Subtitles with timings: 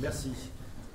[0.00, 0.32] Merci.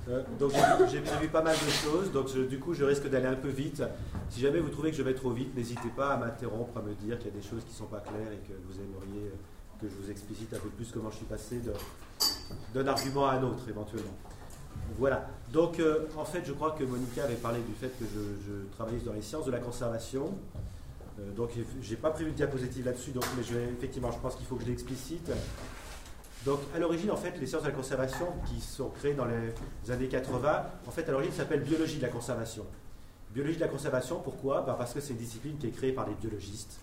[0.09, 0.53] Euh, donc
[0.89, 3.83] j'ai prévu pas mal de choses, donc du coup je risque d'aller un peu vite.
[4.29, 6.93] Si jamais vous trouvez que je vais trop vite, n'hésitez pas à m'interrompre, à me
[6.93, 9.31] dire qu'il y a des choses qui ne sont pas claires et que vous aimeriez
[9.81, 11.61] que je vous explicite un peu plus comment je suis passé
[12.73, 14.15] d'un argument à un autre éventuellement.
[14.97, 15.29] Voilà.
[15.51, 18.99] Donc euh, en fait je crois que Monica avait parlé du fait que je, travaillais
[19.05, 20.33] dans les sciences de la conservation.
[21.19, 21.51] Euh, donc
[21.81, 24.69] j'ai pas prévu de diapositive là-dessus, mais je effectivement je pense qu'il faut que je
[24.69, 25.31] l'explicite.
[26.45, 29.91] Donc, à l'origine, en fait, les sciences de la conservation qui sont créées dans les
[29.91, 32.65] années 80, en fait, à l'origine, s'appelle biologie de la conservation.
[33.33, 34.61] Biologie de la conservation, pourquoi?
[34.61, 36.79] Bah, Parce que c'est une discipline qui est créée par les biologistes,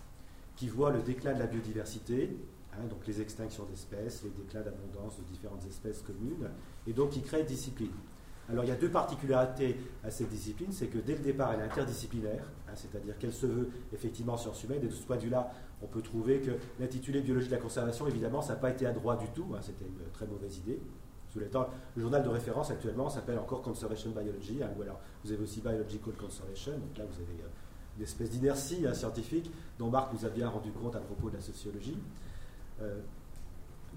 [0.55, 2.37] qui voient le déclin de la biodiversité,
[2.73, 6.49] hein, donc les extinctions d'espèces, les déclins d'abondance de différentes espèces communes,
[6.85, 7.91] et donc qui créent une discipline.
[8.49, 11.61] Alors il y a deux particularités à cette discipline, c'est que dès le départ elle
[11.61, 15.21] est interdisciplinaire, hein, c'est-à-dire qu'elle se veut effectivement science humaine, et de ce point de
[15.21, 18.85] vue-là, on peut trouver que l'intitulé Biologie de la conservation, évidemment, ça n'a pas été
[18.85, 20.79] à droit du tout, hein, c'était une très mauvaise idée.
[21.33, 24.99] Sous le, temps, le journal de référence actuellement s'appelle encore Conservation Biology, hein, ou alors
[25.23, 29.89] vous avez aussi Biological Conservation, donc là vous avez euh, une espèce d'inertie scientifique dont
[29.89, 31.97] Marc nous a bien rendu compte à propos de la sociologie.
[32.81, 32.99] Euh,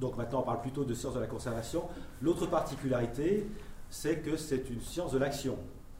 [0.00, 1.82] donc maintenant on parle plutôt de science de la conservation.
[2.22, 3.46] L'autre particularité,
[3.90, 5.56] c'est que c'est une science de l'action.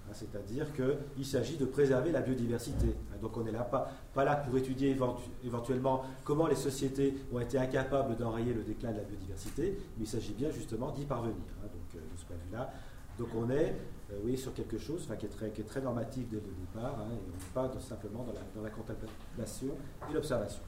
[0.08, 2.86] Hein, c'est-à-dire qu'il s'agit de préserver la biodiversité.
[2.86, 4.96] Hein, donc on n'est là pas, pas là pour étudier
[5.44, 10.08] éventuellement comment les sociétés ont été incapables d'enrayer le déclin de la biodiversité, mais il
[10.08, 11.36] s'agit bien justement d'y parvenir.
[11.62, 12.72] Hein, donc euh, de ce point de vue-là.
[13.18, 13.74] Donc on est
[14.12, 16.96] euh, oui, sur quelque chose qui, est très, qui est très normatif dès le départ,
[17.00, 19.74] et on n'est pas simplement dans la, dans la, contemplation
[20.08, 20.62] et l'observation.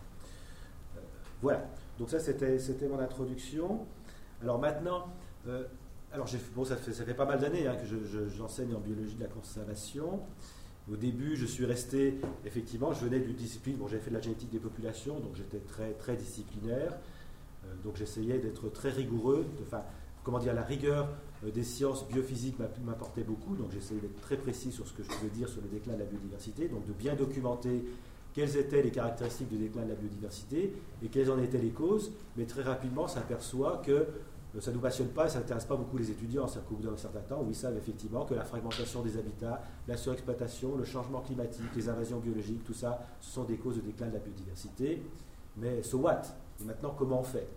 [0.96, 1.00] Euh,
[1.40, 1.64] voilà,
[1.98, 3.86] donc ça c'était mon introduction.
[4.42, 5.06] Alors maintenant,
[6.12, 9.28] alors, bon, ça, fait, fait pas mal d'années hein, que j'enseigne en biologie de la
[9.28, 10.20] conservation.
[10.90, 14.20] Au début, je suis resté, effectivement, je venais d'une discipline, bon, j'avais fait de la
[14.20, 16.94] génétique des populations, donc j'étais très, très disciplinaire.
[17.64, 19.82] Euh, donc j'essayais d'être très rigoureux, enfin,
[20.24, 21.08] comment dire, la rigueur
[21.44, 25.08] euh, des sciences biophysiques m'apportait beaucoup, donc j'essayais d'être très précis sur ce que je
[25.08, 27.84] pouvais dire sur le déclin de la biodiversité, donc de bien documenter
[28.32, 32.12] quelles étaient les caractéristiques du déclin de la biodiversité et quelles en étaient les causes,
[32.36, 34.06] mais très rapidement, s'aperçoit que
[34.58, 36.48] ça ne nous passionne pas, ça n'intéresse pas beaucoup les étudiants.
[36.48, 39.62] C'est qu'au bout d'un certain temps, où ils savent effectivement que la fragmentation des habitats,
[39.86, 43.82] la surexploitation, le changement climatique, les invasions biologiques, tout ça, ce sont des causes de
[43.82, 45.02] déclin de la biodiversité.
[45.56, 46.22] Mais so what?
[46.60, 47.48] Et maintenant, comment on fait?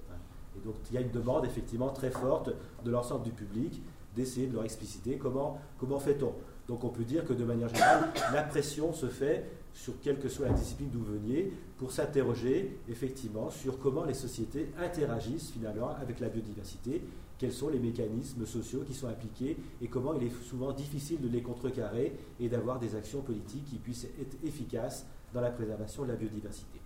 [0.56, 2.52] Et donc, il y a une demande effectivement très forte
[2.84, 3.82] de l'ensemble du public
[4.16, 6.34] d'essayer de leur expliciter comment, comment fait-on.
[6.68, 10.30] Donc, on peut dire que de manière générale, la pression se fait sur quelle que
[10.30, 15.90] soit la discipline d'où vous veniez, pour s'interroger effectivement sur comment les sociétés interagissent finalement
[15.96, 17.02] avec la biodiversité,
[17.38, 21.28] quels sont les mécanismes sociaux qui sont appliqués et comment il est souvent difficile de
[21.28, 26.10] les contrecarrer et d'avoir des actions politiques qui puissent être efficaces dans la préservation de
[26.10, 26.80] la biodiversité.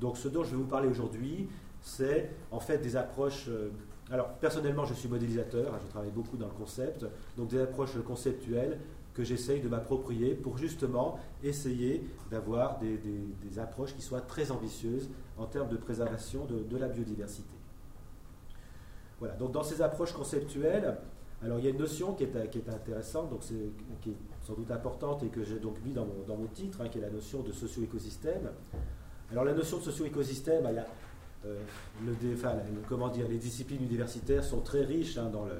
[0.00, 1.48] Donc ce dont je vais vous parler aujourd'hui,
[1.80, 3.46] c'est en fait des approches...
[3.48, 3.70] Euh,
[4.10, 7.96] alors personnellement, je suis modélisateur, hein, je travaille beaucoup dans le concept, donc des approches
[8.04, 8.78] conceptuelles
[9.14, 15.46] que j'essaye de m'approprier pour justement essayer d'avoir des, approches qui soient très ambitieuses en
[15.46, 17.54] termes de préservation de, la biodiversité.
[19.18, 20.96] Voilà, donc dans ces approches conceptuelles,
[21.42, 24.54] alors il y a une notion qui est, qui est intéressante, donc qui est sans
[24.54, 27.02] doute importante et que j'ai donc mis dans mon, dans mon titre, hein, qui est
[27.02, 28.50] la notion de socio-écosystème.
[29.30, 30.86] Alors la notion de socio-écosystème, y a,
[31.44, 31.58] euh,
[32.04, 32.14] le,
[32.88, 35.54] comment dire, les disciplines universitaires sont très riches hein, dans le,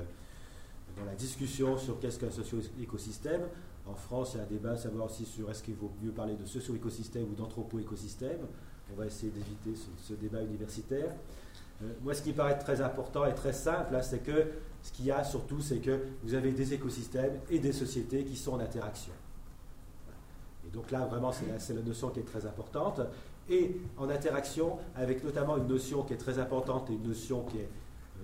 [0.96, 3.42] dans la discussion sur qu'est-ce qu'un socio-écosystème.
[3.86, 6.12] En France, il y a un débat à savoir aussi sur est-ce qu'il vaut mieux
[6.12, 8.46] parler de socio-écosystème ou d'anthropo-écosystème.
[8.92, 11.12] On va essayer d'éviter ce, débat universitaire.
[11.82, 14.46] Euh, moi, ce qui paraît très important et très simple, c'est que
[14.82, 18.36] ce qu'il y a surtout, c'est que vous avez des écosystèmes et des sociétés qui
[18.36, 19.12] sont en interaction.
[20.66, 23.00] Et donc là, vraiment, c'est la, notion qui est très importante.
[23.48, 27.58] Et en interaction avec notamment une notion qui est très importante et une notion qui
[27.58, 27.68] est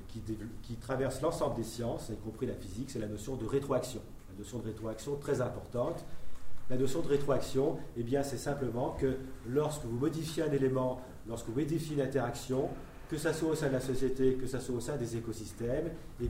[0.09, 4.01] qui, traverse l'ensemble des sciences, y compris la physique, c'est la notion de rétroaction.
[4.33, 6.05] La notion de rétroaction très importante.
[6.71, 9.17] La notion de rétroaction, eh c'est simplement que
[9.49, 12.69] lorsque vous modifiez un élément, lorsque vous modifiez une interaction,
[13.09, 15.91] que ce soit au sein de la société, que ce soit au sein des écosystèmes,
[16.21, 16.29] eh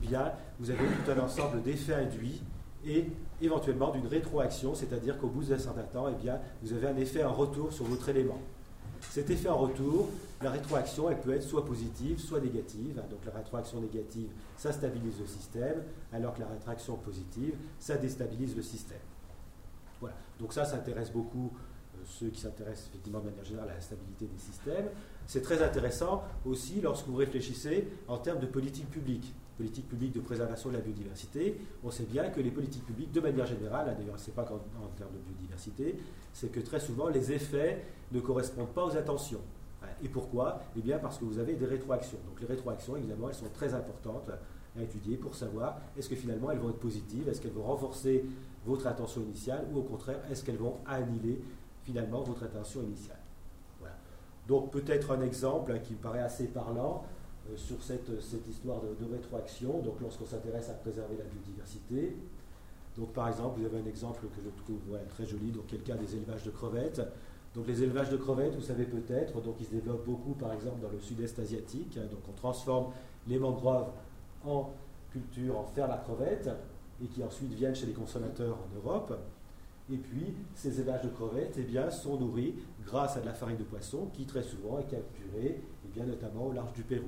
[0.61, 2.41] vous avez tout un ensemble d'effets induits
[2.87, 3.07] et
[3.43, 6.31] éventuellement d'une rétroaction, c'est-à-dire qu'au bout d'un certain temps, eh
[6.63, 8.39] vous avez un effet en retour sur votre élément.
[9.11, 10.09] Cet effet en retour,
[10.43, 12.97] la rétroaction, elle peut être soit positive, soit négative.
[13.11, 18.55] Donc la rétroaction négative, ça stabilise le système, alors que la rétraction positive, ça déstabilise
[18.57, 18.99] le système.
[20.01, 20.17] Voilà.
[20.39, 21.51] Donc ça, ça intéresse beaucoup
[21.95, 24.89] euh, ceux qui s'intéressent effectivement de manière générale à la stabilité des systèmes.
[25.27, 30.21] C'est très intéressant aussi lorsque vous réfléchissez en termes de politique publique politique publique de
[30.21, 34.19] préservation de la biodiversité, on sait bien que les politiques publiques, de manière générale, d'ailleurs,
[34.19, 35.99] ce n'est pas qu'en en termes de biodiversité,
[36.33, 39.43] c'est que très souvent, les effets ne correspondent pas aux intentions.
[40.03, 40.61] Et pourquoi?
[40.77, 42.19] Eh bien, parce que vous avez des rétroactions.
[42.29, 44.31] Donc, les rétroactions, évidemment, elles sont très importantes.
[44.77, 48.25] à étudier pour savoir est-ce que finalement elles vont être positives, est-ce qu'elles vont renforcer
[48.65, 51.43] votre attention initiale ou au contraire est-ce qu'elles vont annihiler
[51.83, 53.19] finalement votre attention initiale.
[53.81, 53.97] Voilà.
[54.47, 57.05] Donc peut-être un exemple qui me paraît assez parlant
[57.57, 62.17] sur cette, cette histoire de, rétroaction, donc lorsqu'on s'intéresse à préserver la biodiversité.
[62.97, 66.17] Donc par exemple, vous avez un exemple que je trouve très joli, donc cas des
[66.17, 67.01] élevages de crevettes.
[67.55, 70.81] Donc les élevages de crevettes, vous savez peut-être, donc ils se développent beaucoup par exemple
[70.81, 71.97] dans le sud-est asiatique.
[71.97, 72.07] Hein.
[72.11, 72.93] donc on transforme
[73.27, 73.91] les mangroves
[74.45, 74.71] en
[75.13, 76.51] culture, en fer à crevette,
[77.03, 79.19] et qui ensuite viennent chez les consommateurs en Europe.
[79.91, 82.55] Et puis, ces élevages de crevettes eh bien, sont nourris
[82.85, 86.47] grâce à de la farine de poisson qui très souvent est capturée, eh bien, notamment
[86.47, 87.07] au large du Pérou.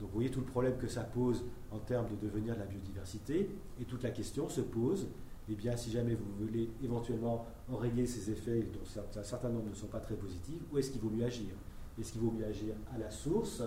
[0.00, 2.66] Donc vous voyez tout le problème que ça pose en termes de devenir de la
[2.66, 3.50] biodiversité.
[3.80, 5.08] Et toute la question se pose,
[5.48, 9.74] eh bien, si jamais vous voulez éventuellement enrayer ces effets dont un certain nombre ne
[9.74, 11.54] sont pas très positifs, où est-ce qu'il vaut mieux agir?
[12.00, 13.62] Est-ce qu'il vaut mieux agir à la source,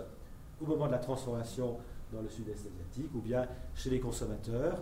[0.61, 1.77] au moment de la transformation
[2.11, 4.81] dans le sud-est asiatique, ou bien chez les consommateurs,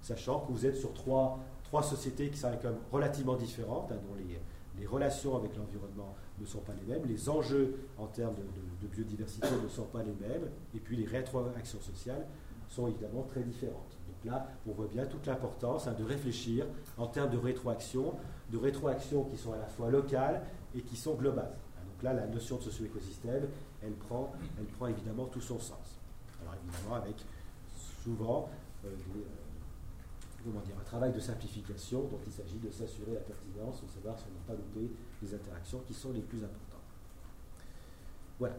[0.00, 3.98] sachant que vous êtes sur trois, trois sociétés qui sont quand même relativement différentes, hein,
[4.08, 4.40] dont les,
[4.78, 9.48] les relations avec l'environnement ne sont pas les mêmes, les enjeux en termes de, biodiversité
[9.62, 12.26] ne sont pas les mêmes, et puis les rétroactions sociales
[12.68, 13.96] sont évidemment très différentes.
[14.08, 16.66] Donc là, on voit bien toute l'importance hein, de réfléchir
[16.98, 18.14] en termes de rétroaction,
[18.50, 20.42] de rétroactions qui sont à la fois locales
[20.74, 21.54] et qui sont globales.
[21.86, 23.46] Donc là, la notion de socio-écosystème,
[23.82, 26.00] elle prend, elle prend évidemment tout son sens.
[26.42, 27.16] Alors évidemment, avec
[28.02, 28.48] souvent
[28.84, 29.24] euh, des,
[30.44, 34.18] comment dire, un travail de simplification dont il s'agit de s'assurer la pertinence, de savoir
[34.18, 34.90] si on n'a pas loupé
[35.22, 36.80] les interactions qui sont les plus importantes.
[38.38, 38.56] Voilà.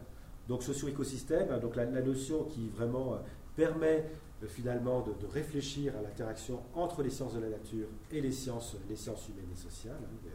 [0.48, 3.18] Donc socio-écosystème, hein, donc la, notion qui vraiment euh,
[3.56, 4.04] permet
[4.42, 8.76] euh, finalement de, réfléchir à l'interaction entre les sciences de la nature et les sciences,
[8.88, 9.96] les sciences humaines et sociales.
[10.02, 10.30] Hein, euh,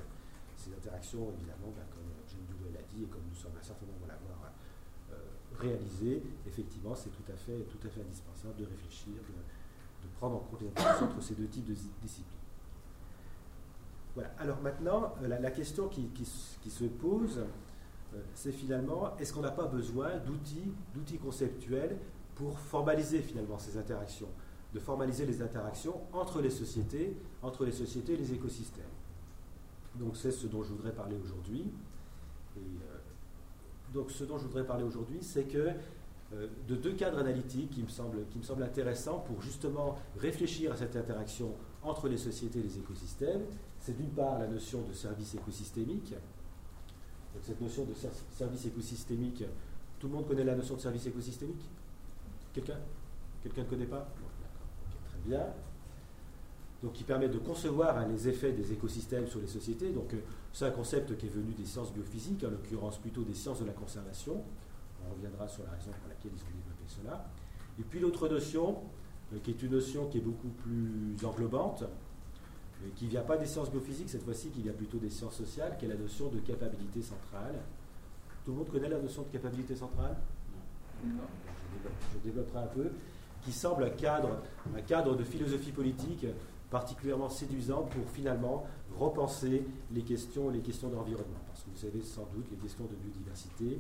[0.57, 3.85] ces interactions, évidemment, ben, comme Jeanne Doudou l'a dit et comme nous sommes un certain
[3.85, 4.51] nombre à l'avoir
[5.59, 9.13] réalisé, effectivement, c'est tout, à fait, tout à fait indispensable de réfléchir,
[10.19, 12.37] prendre en compte les entre ces deux types de disciplines.
[14.15, 14.31] Voilà.
[14.37, 17.39] Alors maintenant, euh, la, question qui, se pose,
[18.13, 21.97] euh, c'est finalement, est-ce qu'on n'a pas besoin d'outils, d'outils conceptuels
[22.35, 24.29] pour formaliser finalement ces interactions,
[24.73, 28.83] de formaliser les interactions entre les sociétés, entre les sociétés et les écosystèmes?
[29.95, 31.71] Donc c'est ce dont je voudrais parler aujourd'hui.
[32.57, 32.61] Euh,
[33.93, 35.69] donc ce dont je voudrais parler aujourd'hui, c'est que
[36.31, 40.95] de deux cadres analytiques qui me, semblent, qui me intéressants pour justement réfléchir à cette
[40.95, 43.41] interaction entre les sociétés et les écosystèmes.
[43.79, 46.11] C'est d'une part la notion de service écosystémique.
[46.11, 47.93] Donc cette notion de
[48.35, 49.43] service écosystémique,
[49.99, 51.69] tout le monde connaît la notion de service écosystémique?
[52.53, 52.77] Quelqu'un?
[53.41, 54.07] Quelqu'un ne connaît pas?
[55.07, 55.45] Très bien.
[56.81, 59.89] Donc qui permet de concevoir hein, les effets des écosystèmes sur les sociétés.
[59.91, 60.19] Donc euh,
[60.53, 63.65] c'est un concept qui est venu des sciences biophysiques, en l'occurrence plutôt des sciences de
[63.65, 64.43] la conservation.
[65.07, 67.25] On reviendra sur la raison pour laquelle ils ont développé cela.
[67.79, 68.77] Et puis l'autre notion,
[69.33, 73.37] euh, qui est une notion qui est beaucoup plus englobante, euh, qui ne vient pas
[73.37, 76.29] des sciences biophysiques cette fois-ci, qui vient plutôt des sciences sociales, qui est la notion
[76.29, 77.55] de capacité centrale.
[78.43, 80.15] Tout le monde connaît la notion de capacité centrale?
[81.03, 82.89] Je, développerai un peu.
[83.43, 84.41] Qui semble un cadre,
[84.75, 86.25] un cadre de philosophie politique
[86.69, 88.65] particulièrement séduisant pour finalement
[88.97, 91.39] repenser les questions, les questions d'environnement.
[91.47, 93.79] Parce que vous savez sans doute les questions de biodiversité,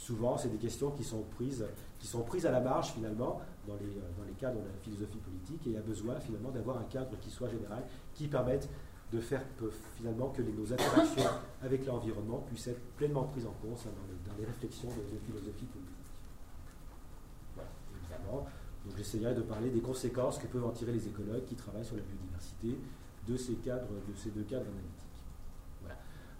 [0.00, 1.64] souvent, c'est des questions qui sont, prises,
[1.98, 4.78] qui sont prises à la marge, finalement, dans les, euh, dans les cadres de la
[4.82, 7.84] philosophie politique, et il y a besoin, finalement, d'avoir un cadre qui soit général,
[8.14, 8.68] qui permette
[9.12, 9.42] de faire,
[9.96, 11.30] finalement, que nos interactions
[11.62, 13.90] avec l'environnement puissent être pleinement prises en compte hein,
[14.26, 15.96] dans, les, réflexions de, la philosophie politique.
[17.54, 17.70] Voilà,
[18.00, 18.46] évidemment.
[18.86, 21.96] Donc j'essaierai de parler des conséquences que peuvent en tirer les écologues qui travaillent sur
[21.96, 22.78] la biodiversité
[23.28, 24.99] de ces, cadres, de ces deux cadres analytiques.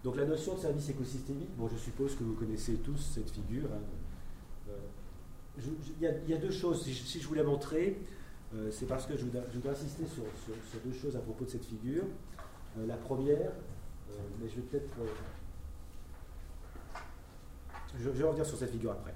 [0.03, 3.69] Donc la notion de service écosystémique, bon, je suppose que vous connaissez tous cette figure.
[3.73, 4.71] Hein.
[4.71, 5.63] Euh,
[6.01, 7.99] il y, a deux choses, si je, voulais montrer,
[8.55, 10.23] euh, c'est parce que je voudrais, insister sur,
[10.85, 12.05] deux choses à propos de cette figure.
[12.79, 13.53] Euh, la première,
[14.41, 14.97] mais je vais peut-être...
[17.99, 19.13] Je, vais revenir sur cette figure après.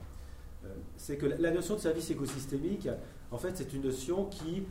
[0.96, 2.88] c'est que la, notion de service écosystémique,
[3.30, 4.66] en fait, c'est une notion qui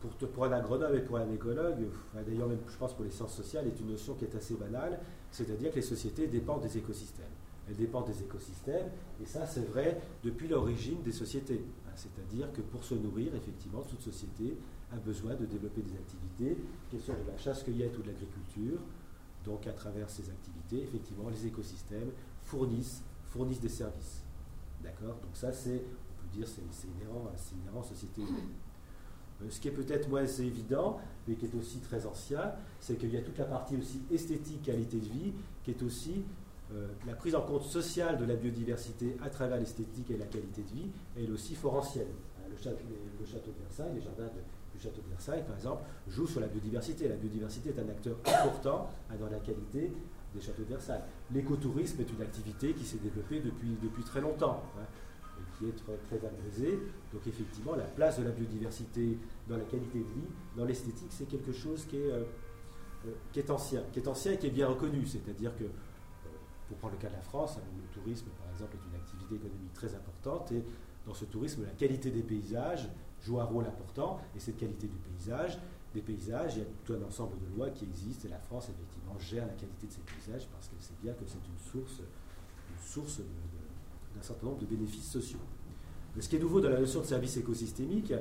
[0.00, 3.34] pour, pour, un agronome et pour un écologue, d'ailleurs même je pense pour les sciences
[3.34, 5.00] sociales, est une notion qui est assez banale,
[5.30, 7.24] c'est-à-dire que les sociétés dépendent des écosystèmes.
[7.68, 11.64] Elles dépendent des écosystèmes, et ça c'est vrai depuis l'origine des sociétés.
[11.86, 14.56] Hein, c'est-à-dire que pour se nourrir, effectivement, toute société
[14.92, 18.78] a besoin de développer des activités, qu'elles soient de la chasse-cueillette ou de l'agriculture.
[19.44, 22.10] Donc à travers ces activités, effectivement, les écosystèmes
[22.42, 24.22] fournissent, fournissent des services.
[24.82, 25.16] D'accord?
[25.22, 28.22] Donc ça c'est, on peut dire, c'est inhérent, inhérent à la société.
[29.42, 33.12] Euh, ce qui est peut-être moins évident, mais qui est aussi très ancien, c'est qu'il
[33.12, 36.24] y a toute la partie aussi esthétique, qualité de vie, qui est aussi
[36.72, 40.62] euh, la prise en compte sociale de la biodiversité à travers l'esthétique et la qualité
[40.62, 42.06] de vie, elle aussi fort ancienne.
[42.38, 44.28] Hein, le, château, de Versailles, les jardins
[44.74, 47.08] du château de Versailles, par exemple, jouent sur la biodiversité.
[47.08, 49.92] La biodiversité est un acteur important dans la qualité
[50.34, 51.02] des châteaux de Versailles.
[51.32, 54.62] L'écotourisme est une activité qui s'est développée depuis, depuis très longtemps.
[54.78, 54.84] Hein,
[55.58, 55.74] qui est
[56.08, 56.78] très, valorisée.
[57.12, 61.28] Donc effectivement, la place de la biodiversité dans la qualité de vie, dans l'esthétique, c'est
[61.28, 62.24] quelque chose qui est, euh,
[63.06, 65.06] euh, qui est ancien, qui est ancien et qui est bien reconnu.
[65.06, 65.64] C'est-à-dire que
[66.68, 69.36] pour prendre le cas de la France, hein, le tourisme, par exemple, est une activité
[69.36, 70.64] économique très importante et
[71.06, 72.88] dans ce tourisme, la qualité des paysages
[73.22, 75.58] joue un rôle important et cette qualité du paysage,
[75.94, 78.68] des paysages, il y a tout un ensemble de lois qui existent et la France,
[78.68, 82.00] effectivement, gère la qualité de ces paysages parce qu'elle sait bien que c'est une source,
[82.00, 83.20] une source
[84.16, 85.38] d'un certain nombre de bénéfices sociaux.
[86.14, 88.12] Mais ce qui est nouveau dans la notion de service écosystémique,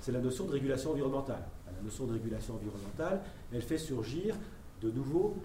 [0.00, 1.44] c'est la notion de régulation environnementale.
[1.66, 3.20] La notion de régulation environnementale,
[3.52, 4.34] elle fait surgir
[4.80, 5.36] de nouveaux,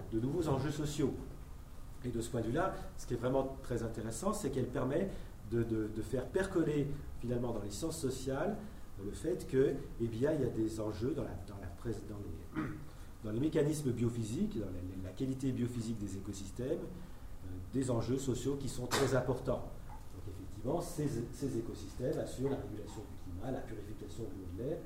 [0.48, 1.12] enjeux sociaux.
[2.04, 5.10] Et de ce point de vue-là, ce qui est vraiment très intéressant, c'est qu'elle permet
[5.50, 6.88] de, faire percoler
[7.20, 8.56] finalement dans les sciences sociales
[9.04, 11.22] le fait que, eh bien, il y a des enjeux dans
[13.32, 14.66] les mécanismes biophysiques, dans
[15.04, 19.68] la, qualité biophysique des écosystèmes, euh, des enjeux sociaux qui sont très importants.
[20.80, 24.78] Ces, écosystèmes assurent la régulation du climat, la purification de l'air,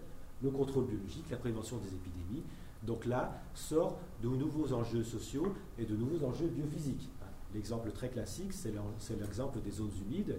[0.42, 2.42] le contrôle biologique, la prévention des épidémies,
[2.82, 7.08] donc là, sort de nouveaux enjeux sociaux et de nouveaux enjeux biophysiques.
[7.54, 8.72] L'exemple très classique, c'est
[9.20, 10.36] l'exemple des zones humides,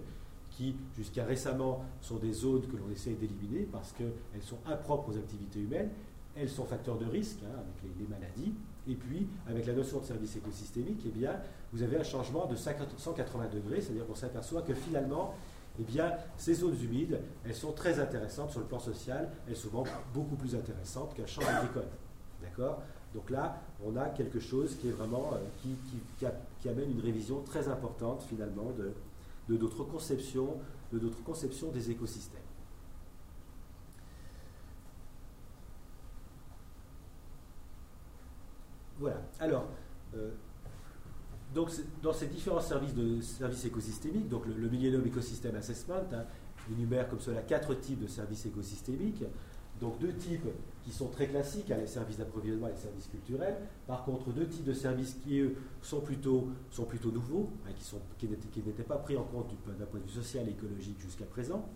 [0.50, 5.16] qui jusqu'à récemment sont des zones que l'on essaie d'éliminer parce qu'elles sont impropres aux
[5.16, 5.90] activités humaines,
[6.36, 8.54] elles sont facteurs de risque hein, avec les, maladies,
[8.88, 11.26] et puis avec la notion de service écosystémique, eh
[11.72, 15.34] vous avez un changement de 180 degrés, c'est-à-dire qu'on s'aperçoit que finalement,
[15.80, 15.84] eh
[16.36, 20.36] ces zones humides, elles sont très intéressantes sur le plan social, elles sont souvent beaucoup
[20.36, 21.88] plus intéressantes qu'un champ agricole.
[22.42, 22.82] D'accord?
[23.14, 25.38] Donc là, on a quelque chose qui est vraiment euh,
[26.60, 28.92] qui, amène une révision très importante finalement de,
[29.48, 32.40] de notre conception des écosystèmes.
[38.98, 39.20] Voilà.
[39.40, 39.66] Alors,
[40.14, 40.30] euh,
[41.54, 41.70] donc
[42.02, 46.24] dans ces différents services de services écosystémiques, donc le, le Millennium Ecosystem Assessment hein,
[46.70, 49.24] énumère comme cela quatre types de services écosystémiques.
[49.80, 50.46] Donc deux types
[50.84, 53.56] qui sont très classiques, hein, les services d'approvisionnement et les services culturels.
[53.86, 57.72] Par contre, deux types de services qui, eux, sont plutôt, sont plutôt nouveaux, hein,
[58.18, 61.68] qui, n'étaient pas pris en compte d'un point de vue social et écologique jusqu'à présent.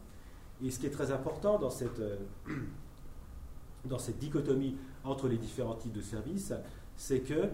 [0.65, 2.17] Et ce qui est très important dans cette, euh,
[3.85, 6.53] dans cette dichotomie entre les différents types de services,
[6.99, 7.49] c'est que,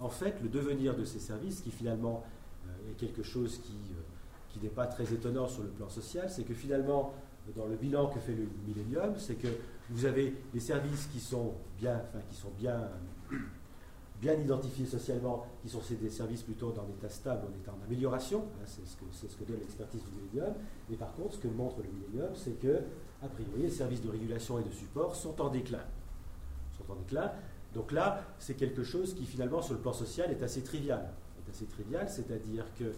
[0.00, 2.24] en fait, le devenir de ces services, qui finalement
[2.66, 4.00] euh, est quelque chose qui, euh,
[4.48, 7.12] qui n'est pas très étonnant sur le plan social, c'est que finalement,
[7.56, 9.48] dans le bilan que fait le Millennium, c'est que
[9.90, 12.88] vous avez des services qui sont bien, qui sont bien,
[14.22, 18.38] identifiés socialement, qui sont des services plutôt dans l'état stable, en état d'amélioration.
[18.38, 20.54] Hein, c'est ce, que, ce que donne l'expertise du Millennium.
[20.90, 22.80] Et par contre, ce que montre le Millennium, c'est que,
[23.22, 25.84] a priori, les services de régulation et de support sont en déclin.
[26.78, 27.32] Sont en déclin.
[27.74, 31.10] Donc là, c'est quelque chose qui finalement, sur le plan social, est assez trivial.
[31.38, 32.92] Est assez trivial, c'est-à-dire que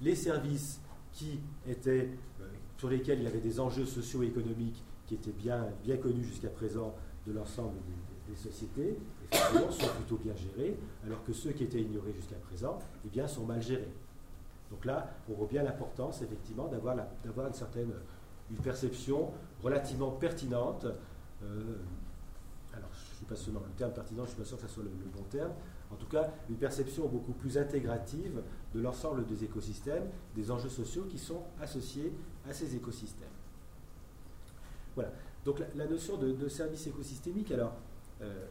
[0.00, 0.80] les services
[1.12, 2.46] qui étaient euh,
[2.76, 6.94] sur lesquels il y avait des enjeux socio-économiques qui étaient bien, bien connus jusqu'à présent
[7.26, 7.74] de l'ensemble
[8.28, 8.98] des, sociétés,
[9.30, 13.28] effectivement, sont plutôt bien gérés, alors que ceux qui étaient ignorés jusqu'à présent, eh bien,
[13.28, 13.92] sont mal gérés.
[14.70, 17.92] Donc là, on voit bien l'importance, effectivement, d'avoir, une certaine
[18.50, 19.30] une perception
[19.62, 20.86] relativement pertinente.
[21.42, 21.76] Euh,
[23.24, 25.22] suis pas seulement le terme pertinent, je suis pas sûr que ce soit le, bon
[25.30, 25.52] terme.
[25.90, 28.42] En tout cas, une perception beaucoup plus intégrative
[28.74, 30.04] de l'ensemble des écosystèmes,
[30.34, 32.12] des enjeux sociaux qui sont associés
[32.48, 33.28] à ces écosystèmes.
[34.94, 35.10] Voilà.
[35.44, 37.74] Donc la, notion de, service écosystémique, alors,
[38.22, 38.46] euh,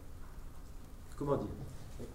[1.17, 1.49] comment dire?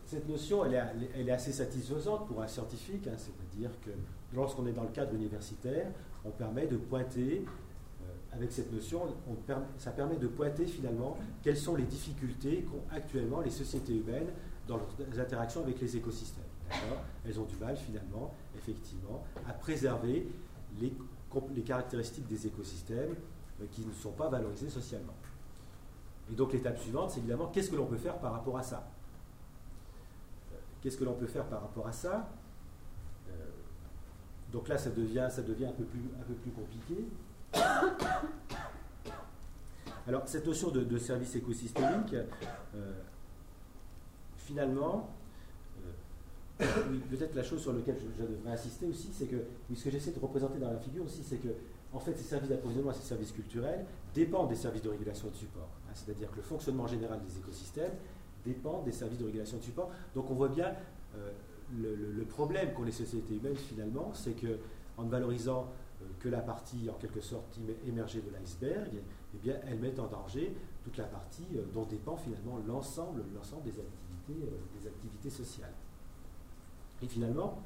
[0.04, 3.90] Cette notion, elle est, assez satisfaisante pour un scientifique, hein, c'est-à-dire que
[4.34, 5.92] lorsqu'on est dans le cadre universitaire,
[6.24, 7.44] on permet de pointer,
[8.32, 9.02] avec cette notion,
[9.78, 14.28] ça permet de pointer finalement quelles sont les difficultés qu'ont actuellement les sociétés humaines
[14.66, 16.44] dans leurs interactions avec les écosystèmes.
[17.26, 20.28] Elles ont du mal finalement, effectivement, à préserver
[20.80, 23.14] les caractéristiques des écosystèmes
[23.60, 25.14] euh, qui ne sont pas valorisées socialement.
[26.30, 28.86] Et donc l'étape suivante, c'est évidemment qu'est-ce que l'on peut faire par rapport à ça?
[30.52, 32.28] Euh, Qu'est-ce que l'on peut faire par rapport à ça?
[33.28, 33.32] Euh,
[34.52, 35.84] Donc là, ça devient, un peu
[36.34, 37.06] plus compliqué.
[40.06, 42.14] Alors, cette notion de, service écosystémique,
[44.36, 45.10] finalement,
[46.60, 49.36] oui, peut-être la chose sur laquelle je, devrais insister aussi, c'est que
[49.74, 51.48] ce que j'essaie de représenter dans la figure aussi, c'est que
[51.92, 55.34] en fait, ces services d'approvisionnement et ces services culturels dépendent des services de régulation de
[55.34, 55.68] support.
[55.86, 55.92] Hein.
[55.94, 57.92] C'est-à-dire que le fonctionnement général des écosystèmes
[58.44, 59.90] dépend des services de régulation de support.
[60.14, 60.74] Donc on voit bien,
[61.16, 61.32] euh,
[61.78, 64.58] le, problème qu'ont les sociétés humaines finalement, c'est que
[64.98, 65.68] en valorisant
[66.20, 68.90] que la partie en quelque sorte émergée de l'iceberg,
[69.34, 74.86] eh bien, elles mettent en danger toute la partie dont dépend finalement l'ensemble, l'ensemble des
[74.86, 75.72] activités, sociales.
[77.02, 77.62] Et finalement,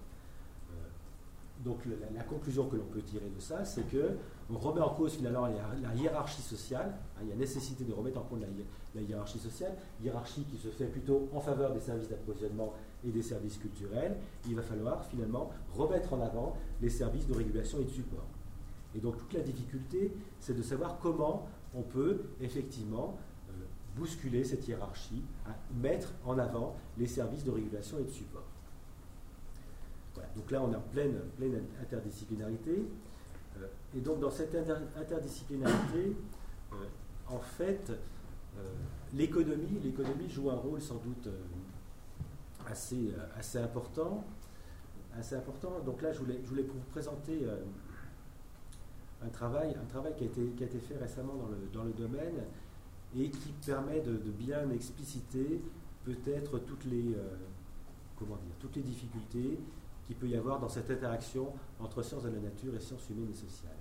[2.14, 4.16] la, conclusion que l'on peut tirer de ça, c'est que
[4.50, 6.92] on remet en cause finalement la, hiérarchie sociale.
[7.16, 8.40] Hein, il y a nécessité de remettre en cause
[8.94, 12.72] la, hiérarchie sociale, hiérarchie qui se fait plutôt en faveur des services d'approvisionnement
[13.04, 14.16] et des services culturels.
[14.48, 18.26] Il va falloir finalement remettre en avant les services de régulation et de support.
[18.94, 23.16] Et donc toute la difficulté, c'est de savoir comment on peut effectivement
[23.48, 23.52] euh,
[23.96, 28.44] bousculer cette hiérarchie, hein, mettre en avant les services de régulation et de support.
[30.36, 31.18] Donc là, on est en pleine,
[31.80, 32.86] interdisciplinarité.
[33.58, 33.66] Euh,
[33.96, 34.54] et donc, dans cette
[34.96, 36.16] interdisciplinarité,
[36.72, 36.76] euh,
[37.28, 37.92] en fait,
[39.14, 39.80] l'économie
[40.28, 41.28] joue un rôle sans doute
[42.72, 44.24] assez, assez important.
[45.16, 45.80] Assez important.
[45.84, 47.46] Donc là, je voulais, vous présenter
[49.22, 51.34] un travail, un travail qui, a été, fait récemment
[51.72, 52.44] dans le, domaine
[53.14, 55.60] et qui permet de, bien expliciter
[56.04, 57.14] peut-être toutes les,
[58.18, 59.58] comment dire, toutes les difficultés
[60.06, 63.30] qu'il peut y avoir dans cette interaction entre sciences de la nature et sciences humaines
[63.30, 63.76] et sociales.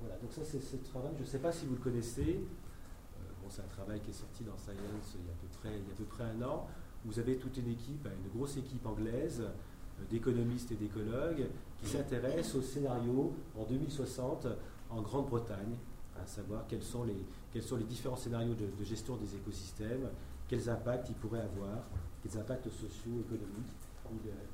[0.00, 3.32] Voilà, donc ça c'est ce travail, je ne sais pas si vous le connaissez, euh,
[3.42, 4.76] bon, c'est un travail qui est sorti dans Science
[5.16, 6.68] il y a à peu près un an,
[7.04, 11.46] vous avez toute une équipe, une grosse équipe anglaise euh, d'économistes et d'écologues
[11.80, 14.46] qui s'intéressent au scénario en 2060
[14.90, 15.76] en Grande-Bretagne,
[16.20, 20.08] à savoir quels sont les, quels sont les différents scénarios de, gestion des écosystèmes,
[20.48, 21.84] quels impacts ils pourraient avoir,
[22.22, 23.74] quels impacts sociaux, économiques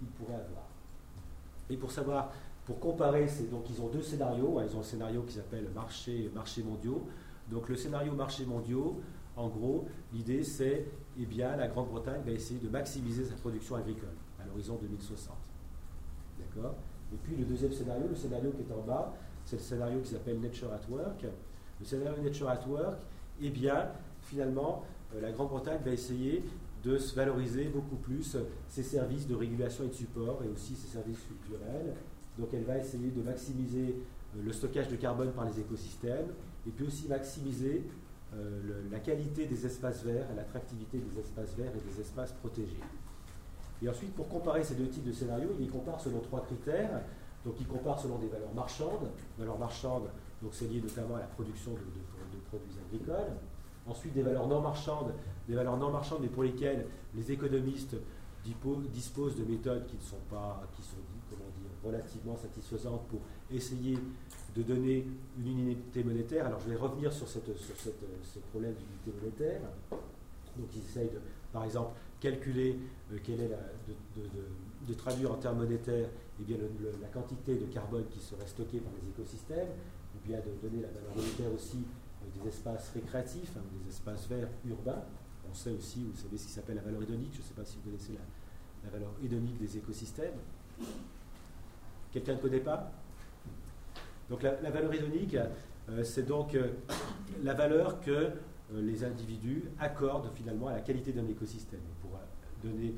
[0.00, 0.66] il, pourrait avoir.
[1.70, 2.32] Et pour savoir,
[2.64, 4.60] pour comparer, donc ils ont deux scénarios.
[4.60, 7.06] Ils ont un scénario qui s'appelle marché, marché mondiaux.
[7.50, 9.00] Donc le scénario marché mondiaux,
[9.36, 10.86] en gros, l'idée c'est,
[11.18, 15.36] eh bien, la Grande-Bretagne va essayer de maximiser sa production agricole à l'horizon 2060.
[16.38, 16.74] D'accord?
[17.12, 19.14] Et puis le deuxième scénario, le scénario qui est en bas,
[19.44, 21.26] c'est le scénario qui s'appelle Nature at Work.
[21.80, 22.98] Le scénario Nature at Work,
[23.40, 23.88] eh bien,
[24.22, 26.44] finalement, euh, la Grande-Bretagne va essayer
[26.84, 28.36] de se valoriser beaucoup plus
[28.68, 31.94] ses services de régulation et de support et aussi ses services culturels.
[32.38, 33.96] Donc elle va essayer de maximiser
[34.36, 36.26] euh, le stockage de carbone par les écosystèmes
[36.66, 37.84] et puis aussi maximiser
[38.36, 42.80] euh, la qualité des espaces verts l'attractivité des espaces verts et des espaces protégés.
[43.82, 47.02] Et ensuite, pour comparer ces deux types de scénarios, il les compare selon trois critères.
[47.44, 49.10] Donc il compare selon des valeurs marchandes.
[49.38, 50.08] Valeurs marchandes,
[50.42, 53.36] donc c'est lié notamment à la production de produits agricoles.
[53.86, 55.12] Ensuite, des valeurs non marchandes,
[55.46, 57.96] des valeurs non marchandes, mais pour lesquelles les économistes
[58.44, 60.96] disposent de méthodes qui ne sont pas, qui sont
[61.30, 63.20] comment dire, relativement satisfaisantes pour
[63.50, 63.98] essayer
[64.54, 65.06] de donner
[65.38, 66.46] une unité monétaire.
[66.46, 69.60] Alors, je vais revenir sur, cette, sur cette, ce problème d'unité monétaire.
[69.90, 71.20] Donc, ils essayent de,
[71.52, 72.78] par exemple, calculer
[73.12, 74.22] euh, quelle est la, de,
[74.88, 76.08] de, traduire en termes monétaires
[76.40, 76.56] eh bien,
[77.00, 79.68] la quantité de carbone qui serait stockée par les écosystèmes,
[80.14, 81.84] ou bien de donner la valeur monétaire aussi
[82.32, 85.02] des espaces récréatifs, hein, des espaces verts urbains.
[85.50, 87.64] On sait aussi, vous savez ce qui s'appelle la valeur hédonique, je ne sais pas
[87.64, 88.12] si vous connaissez
[88.84, 90.38] la, valeur hédonique des écosystèmes.
[92.12, 92.92] Quelqu'un ne connaît pas?
[94.30, 95.36] Donc la, valeur hédonique,
[95.88, 96.68] euh, c'est donc euh,
[97.42, 98.30] la valeur que euh,
[98.72, 101.80] les individus accordent finalement à la qualité d'un écosystème.
[102.00, 102.10] pour,
[102.62, 102.94] donner,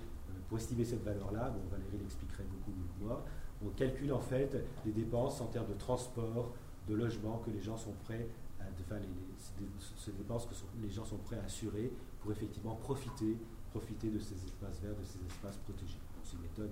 [0.48, 3.24] pour estimer cette valeur-là, Valérie l'expliquerait beaucoup mieux que moi,
[3.64, 6.54] on calcule en fait les dépenses en termes de transport,
[6.88, 8.28] de logement que les gens sont prêts
[8.82, 13.36] enfin, les, dépenses que les gens sont prêts à assurer pour effectivement profiter,
[13.70, 15.98] profiter de ces espaces verts, de ces espaces protégés.
[16.22, 16.70] C'est une méthode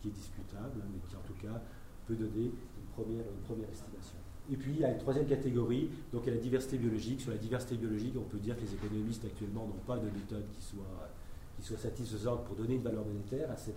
[0.00, 1.62] qui est discutable, hein, mais qui en tout cas
[2.06, 4.18] peut donner une première, estimation.
[4.50, 7.20] Et puis il y a une troisième catégorie, donc il y a la diversité biologique.
[7.20, 10.44] Sur la diversité biologique, on peut dire que les économistes actuellement n'ont pas de méthode
[10.52, 11.10] qui soit,
[11.56, 13.76] qui soit satisfaisante pour donner une valeur monétaire à cette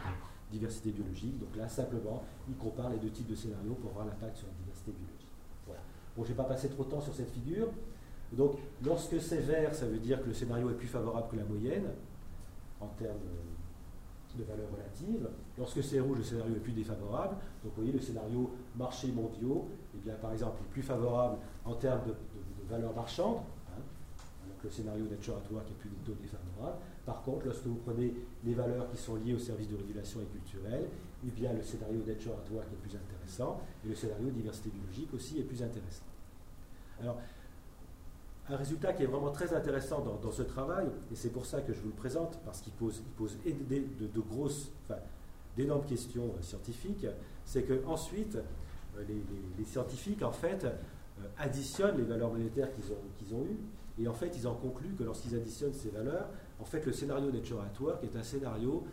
[0.52, 1.40] diversité biologique.
[1.40, 4.54] Donc là, simplement, ils comparent les deux types de scénarios pour voir l'impact sur la
[4.54, 5.26] diversité biologique.
[5.68, 7.68] Bon, je ne vais pas passer trop de temps sur cette figure.
[8.32, 11.44] Donc, lorsque c'est vert, ça veut dire que le scénario est plus favorable que la
[11.44, 11.88] moyenne
[12.80, 13.18] en termes
[14.38, 15.30] de valeur relative.
[15.58, 17.36] Lorsque c'est rouge, le scénario est plus défavorable.
[17.64, 21.76] Donc, vous voyez, le scénario marché mondiaux, eh bien, par exemple, est plus favorable en
[21.76, 22.14] termes de,
[22.68, 23.38] valeur marchande,
[23.70, 23.82] hein,
[24.44, 26.78] alors que le scénario nature at work est plutôt défavorable.
[27.06, 30.26] Par contre, lorsque vous prenez les valeurs qui sont liées aux services de régulation et
[30.26, 30.88] culturels,
[31.26, 35.14] eh bien, le scénario nature at work est plus intéressant et le scénario diversité biologique
[35.14, 36.06] aussi est plus intéressant.
[37.00, 37.18] Alors,
[38.50, 41.74] un résultat qui est vraiment très intéressant dans, ce travail, et c'est pour ça que
[41.74, 44.72] je vous le présente, parce qu'il pose, de, grosses,
[45.58, 47.08] d'énormes questions euh, scientifiques,
[47.44, 48.36] c'est que ensuite
[48.98, 49.04] euh,
[49.58, 53.58] les, scientifiques en fait euh, additionnent les valeurs monétaires qu'ils ont, qu'ils ont eues,
[53.98, 56.30] et en fait ils en concluent que lorsqu'ils additionnent ces valeurs,
[56.60, 58.84] en fait le scénario Nature at Work est un scénario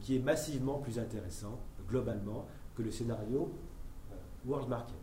[0.00, 3.52] qui est massivement plus intéressant, globalement, que le scénario
[4.46, 4.96] World Market.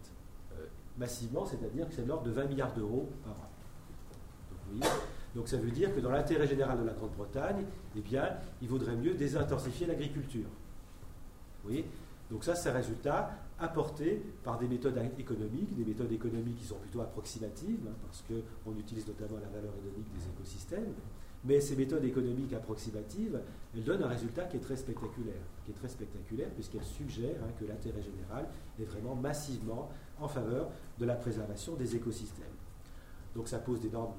[0.97, 3.50] massivement, c'est-à-dire que c'est de l'ordre de 20 milliards d'euros par an.
[5.35, 8.01] Donc, ça veut dire que dans l'intérêt général de la Grande-Bretagne, eh
[8.61, 10.47] il vaudrait mieux désintensifier l'agriculture.
[11.63, 11.85] Voyez?
[12.31, 13.29] Donc ça, c'est un résultat
[13.59, 18.75] apporté par des méthodes économiques, des méthodes économiques qui sont plutôt approximatives, hein, parce qu'on
[18.79, 20.93] utilise notamment la valeur hédonique des écosystèmes.
[21.43, 23.39] Mais ces méthodes économiques approximatives,
[23.75, 27.51] elles donnent un résultat qui est très spectaculaire, qui est très spectaculaire puisqu'elles suggèrent hein,
[27.59, 28.47] que l'intérêt général
[28.79, 32.45] est vraiment massivement en faveur de la préservation des écosystèmes.
[33.35, 34.13] Donc ça pose d'énormes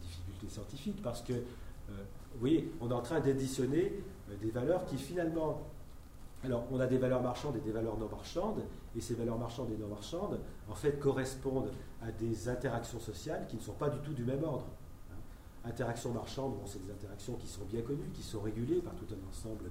[0.00, 3.92] difficultés scientifiques parce que, euh, vous voyez, on est en train d'additionner
[4.30, 5.60] euh, des valeurs qui finalement
[6.44, 8.62] alors, on a des valeurs marchandes et des valeurs non marchandes,
[8.94, 13.56] et ces valeurs marchandes et non marchandes, en fait, correspondent à des interactions sociales qui
[13.56, 14.66] ne sont pas du tout du même ordre.
[15.10, 15.16] Hein.
[15.68, 19.06] Interactions marchandes, bon, c'est des interactions qui sont bien connues, qui sont régulées par tout
[19.10, 19.64] un ensemble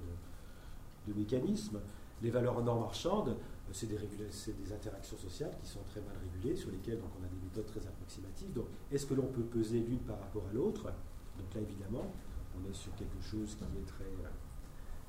[1.07, 1.79] de, mécanismes.
[2.21, 3.37] Les valeurs non marchandes,
[3.73, 7.43] c'est des, interactions sociales qui sont très mal régulées, sur lesquelles donc, on a des
[7.43, 8.53] méthodes très approximatives.
[8.53, 10.83] Donc, est-ce que l'on peut peser l'une par rapport à l'autre?
[10.83, 12.11] Donc là, évidemment,
[12.55, 14.29] on est sur quelque chose qui est très, euh,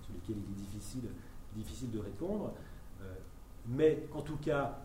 [0.03, 1.09] sur lequel il est difficile
[1.55, 2.53] difficile de répondre.
[3.03, 3.14] Euh,
[3.66, 4.81] mais en tout cas,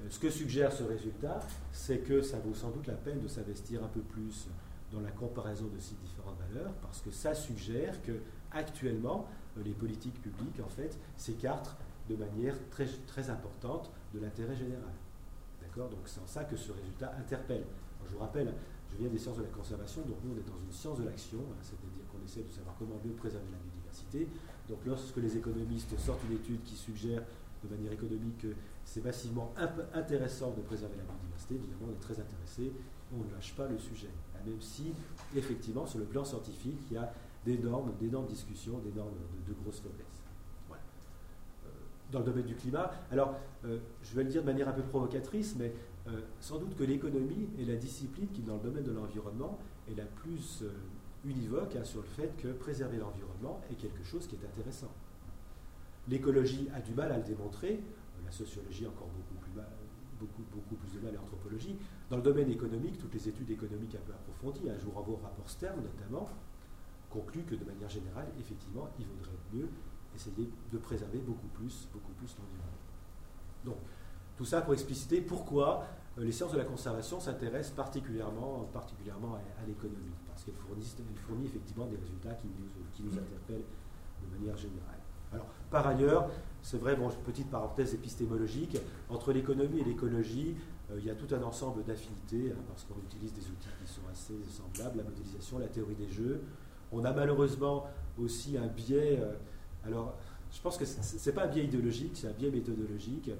[0.00, 1.40] euh, ce que suggère ce résultat,
[1.72, 4.48] c'est que ça vaut sans doute la peine de s'investir un peu plus
[4.92, 8.12] dans la comparaison de ces différentes valeurs, parce que ça suggère que
[8.52, 9.28] actuellement,
[9.64, 11.76] les politiques publiques, en fait, s'écartent
[12.08, 14.92] de manière très, importante de l'intérêt général.
[15.62, 15.88] D'accord?
[15.88, 17.64] Donc c'est en ça que ce résultat interpelle.
[18.06, 18.52] je vous rappelle,
[18.92, 21.04] je viens des sciences de la conservation, donc nous on est dans une science de
[21.04, 24.28] l'action, hein, c'est-à-dire qu'on essaie de savoir comment mieux préserver la biodiversité.
[24.68, 27.22] Donc lorsque les économistes sortent une étude qui suggère
[27.64, 29.54] de manière économique que c'est massivement
[29.94, 32.72] intéressant de préserver la biodiversité, évidemment on est très intéressé,
[33.12, 34.10] on ne lâche pas le sujet.
[34.34, 34.92] Hein, même si,
[35.34, 37.12] effectivement, sur le plan scientifique, il y a
[37.44, 39.14] d'énormes, d'énormes discussions, d'énormes,
[39.46, 40.13] de, grosses faiblesses.
[42.14, 44.72] Euh, dans le domaine du climat, alors euh, je vais le dire de manière un
[44.72, 45.72] peu provocatrice, mais
[46.06, 49.58] euh, sans doute que l'économie est la discipline qui, dans le domaine de l'environnement,
[49.90, 50.64] est la plus
[51.24, 54.90] univoque hein, sur le fait que préserver l'environnement est quelque chose qui est intéressant.
[56.08, 57.80] L'écologie a du mal à le démontrer,
[58.24, 59.52] la sociologie encore beaucoup plus,
[60.20, 61.76] beaucoup, beaucoup plus de mal, l'anthropologie.
[62.10, 65.16] Dans le domaine économique, toutes les études économiques un peu approfondies, un jour à vos
[65.16, 66.28] rapports Stern notamment,
[67.10, 69.68] concluent que de manière générale, effectivement, il vaudrait mieux
[70.14, 72.74] essayer de préserver beaucoup plus, beaucoup plus l'environnement.
[73.64, 73.76] Donc,
[74.36, 75.86] tout ça pour expliciter pourquoi
[76.18, 80.96] euh, les sciences de la conservation s'intéressent particulièrement, particulièrement à, l'économie, parce qu'elles fournissent,
[81.26, 83.64] fournit effectivement des résultats qui nous, qui nous interpellent
[84.22, 84.98] de manière générale.
[85.32, 86.30] Alors, par ailleurs,
[86.62, 88.78] c'est vrai, petite parenthèse épistémologique,
[89.10, 90.56] entre l'économie et l'écologie,
[90.90, 93.92] euh, il y a tout un ensemble d'affinités, hein, parce qu'on utilise des outils qui
[93.92, 96.42] sont assez semblables, la modélisation, la théorie des jeux.
[96.92, 97.86] On a malheureusement
[98.18, 99.34] aussi un biais, euh,
[99.86, 100.14] alors
[100.52, 103.30] je pense que ce n'est pas un biais idéologique, c'est un biais méthodologique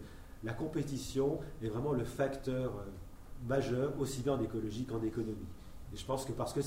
[0.44, 5.48] la compétition est vraiment le facteur euh, majeur, aussi bien en écologie qu'en économie.
[5.92, 6.60] Et je pense que parce que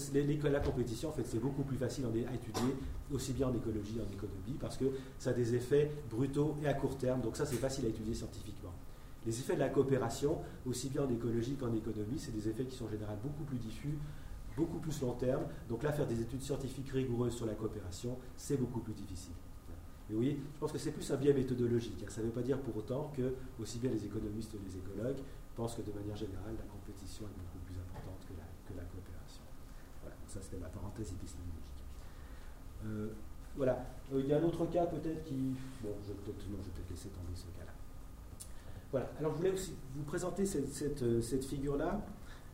[0.48, 2.76] la compétition, en fait, c'est beaucoup plus facile à étudier,
[3.12, 4.86] aussi bien en écologie qu'en économie, parce que
[5.20, 7.22] ça a des effets brutaux et à court terme.
[7.22, 8.74] Donc ça, c'est facile à étudier scientifiquement.
[9.26, 12.76] Les effets de la coopération, aussi bien en écologie qu'en économie, c'est des effets qui
[12.76, 13.98] sont en général beaucoup plus diffus,
[14.56, 15.44] beaucoup plus long terme.
[15.68, 19.34] Donc là, faire des études scientifiques rigoureuses sur la coopération, c'est beaucoup plus difficile.
[20.10, 22.10] Mais oui, je pense que c'est plus un biais méthodologique.
[22.10, 25.20] Ça ne veut pas dire pour autant que, aussi bien les économistes que les écologues,
[25.56, 29.42] pensent que de manière générale, la compétition est beaucoup plus importante que la, coopération.
[30.02, 31.84] Voilà, ça c'était ma parenthèse épistémologique.
[32.86, 33.10] Euh,
[33.56, 35.56] voilà, euh, il y a un autre cas peut-être qui.
[35.82, 37.74] Bon, je vais peut-être peut laisser tomber ce cas-là.
[38.92, 42.06] Voilà, alors je voulais aussi vous présenter cette, euh, figure-là.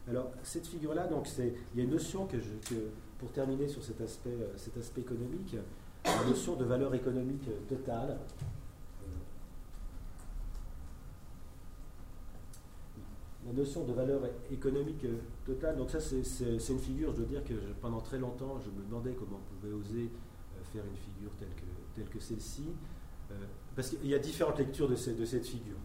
[0.08, 2.38] Alors, cette figure-là, donc, il y a une notion que,
[3.20, 5.56] pour terminer sur cet aspect économique,
[6.06, 8.18] la notion de valeur économique totale.
[9.02, 9.08] Euh,
[13.48, 15.06] la notion de valeur économique
[15.46, 18.86] totale, donc ça c'est une figure, je dois dire que pendant très longtemps je me
[18.86, 22.66] demandais comment on pouvait oser euh, faire une figure telle que, telle que celle-ci,
[23.32, 23.36] euh,
[23.76, 25.78] parce qu'il y a différentes lectures de, de cette figure.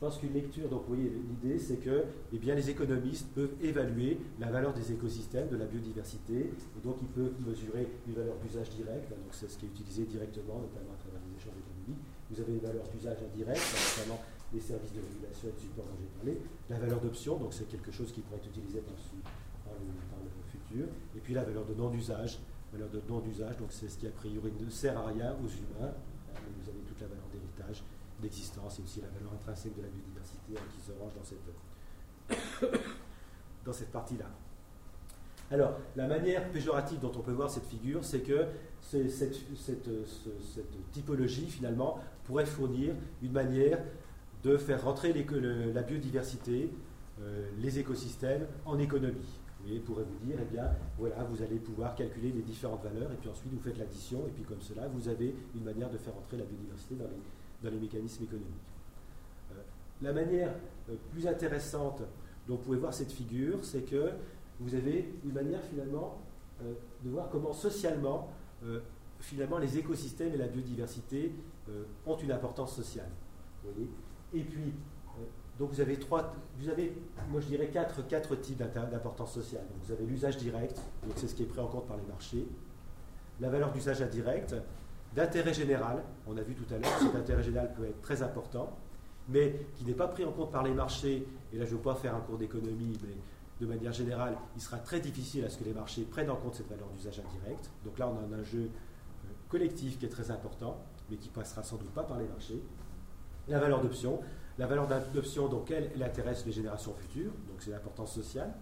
[0.00, 3.52] Je pense qu'une lecture, donc vous voyez, l'idée c'est que eh bien, les économistes peuvent
[3.60, 8.36] évaluer la valeur des écosystèmes, de la biodiversité, et donc ils peuvent mesurer une valeur
[8.38, 12.00] d'usage direct, donc c'est ce qui est utilisé directement, notamment à travers les échanges économiques.
[12.30, 14.22] Vous avez une valeur d'usage indirect, notamment
[14.54, 16.40] les services de régulation et de support dont j'ai parlé.
[16.70, 19.84] La valeur d'option, donc c'est quelque chose qui pourrait être utilisé dans, le,
[20.48, 20.88] futur.
[21.14, 22.40] Et puis la valeur de non-usage.
[22.72, 25.92] Valeur de non-usage, donc c'est ce qui a priori ne sert à rien aux humains,
[26.56, 27.84] vous avez toute la valeur d'héritage
[28.20, 32.70] d'existence et aussi la valeur intrinsèque de la biodiversité qui se range dans cette,
[33.64, 34.26] dans cette partie-là.
[35.52, 38.46] Alors, la manière péjorative dont on peut voir cette figure, c'est que
[38.80, 39.88] cette,
[40.92, 43.78] typologie, finalement, pourrait fournir une manière
[44.44, 46.70] de faire rentrer la biodiversité,
[47.20, 49.40] euh, les écosystèmes en économie.
[49.68, 53.16] Et pourrait vous dire, eh bien, voilà, vous allez pouvoir calculer les différentes valeurs, et
[53.16, 56.16] puis ensuite vous faites l'addition, et puis comme cela, vous avez une manière de faire
[56.16, 57.20] entrer la biodiversité dans les,
[57.62, 58.48] dans les mécanismes économiques.
[59.52, 59.54] Euh,
[60.02, 60.54] la manière
[60.88, 62.02] euh, plus intéressante
[62.46, 64.10] dont vous pouvez voir cette figure, c'est que
[64.60, 66.18] vous avez une manière finalement
[66.62, 68.28] euh, de voir comment socialement,
[69.20, 71.32] finalement, les écosystèmes et la biodiversité
[72.04, 73.08] ont une importance sociale.
[74.34, 74.74] et puis,
[75.58, 76.92] donc vous avez trois, vous avez,
[77.30, 79.62] moi je dirais quatre, quatre types d'importance sociale.
[79.62, 82.04] Donc vous avez l'usage direct, donc c'est ce qui est pris en compte par les
[82.04, 82.46] marchés,
[83.40, 84.54] la valeur d'usage indirect,
[85.14, 86.02] d'intérêt général.
[86.26, 88.76] On a vu tout à l'heure cet intérêt général peut être très important,
[89.28, 91.26] mais qui n'est pas pris en compte par les marchés.
[91.52, 93.16] Et là, je ne veux pas faire un cours d'économie, mais
[93.60, 96.54] de manière générale, il sera très difficile à ce que les marchés prennent en compte
[96.54, 97.70] cette valeur d'usage indirect.
[97.84, 100.78] Donc là, on a un jeu euh, collectif qui est très important,
[101.10, 102.62] mais qui passera sans doute pas par les marchés.
[103.48, 104.20] La valeur d'option.
[104.58, 108.52] La valeur d'option, donc, elle, elle intéresse les générations futures, donc c'est l'importance sociale.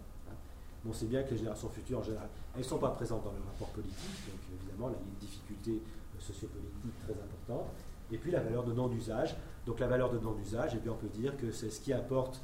[0.89, 3.33] On sait bien que les générations futures, en général, elles ne sont pas présentes dans
[3.33, 5.83] le rapport politique, donc évidemment, là, il y a une difficulté
[6.21, 7.67] sociopolitique très importante.
[8.11, 9.37] Et puis la valeur de non-usage.
[9.67, 11.93] Donc la valeur de non-usage, et eh bien, on peut dire que c'est ce qui
[11.93, 12.41] apporte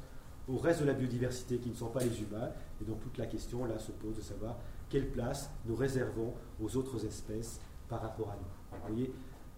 [0.47, 2.49] au reste de la biodiversité qui ne sont pas les humains.
[2.81, 4.57] Et donc toute la question là se pose de savoir
[4.89, 7.59] quelle place nous réservons aux autres espèces
[7.89, 8.77] par rapport à nous.
[8.79, 9.13] Vous voyez,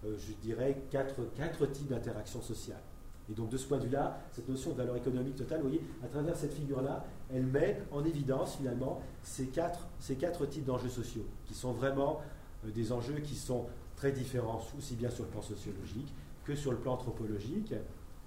[0.06, 2.82] euh, je dirais quatre, quatre types d'interactions sociales.
[3.30, 5.84] Et donc de ce point de vue-là, cette notion de valeur économique totale, vous voyez,
[6.03, 7.03] à travers cette figure-là,
[7.34, 12.21] elle met en évidence finalement ces quatre, ces quatre types d'enjeux sociaux, qui sont vraiment
[12.65, 13.65] euh, des enjeux qui sont
[13.97, 16.13] très différents, aussi bien sur le plan sociologique
[16.45, 17.73] que sur le plan anthropologique,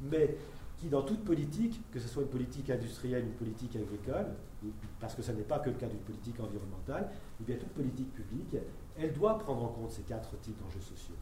[0.02, 0.36] mais
[0.76, 4.26] qui, dans toute politique, que ce soit une politique industrielle, une politique agricole,
[4.98, 8.56] parce que ce n'est pas que le cas d'une politique environnementale, bien toute politique publique,
[8.98, 11.14] elle doit prendre en compte ces quatre types d'enjeux sociaux.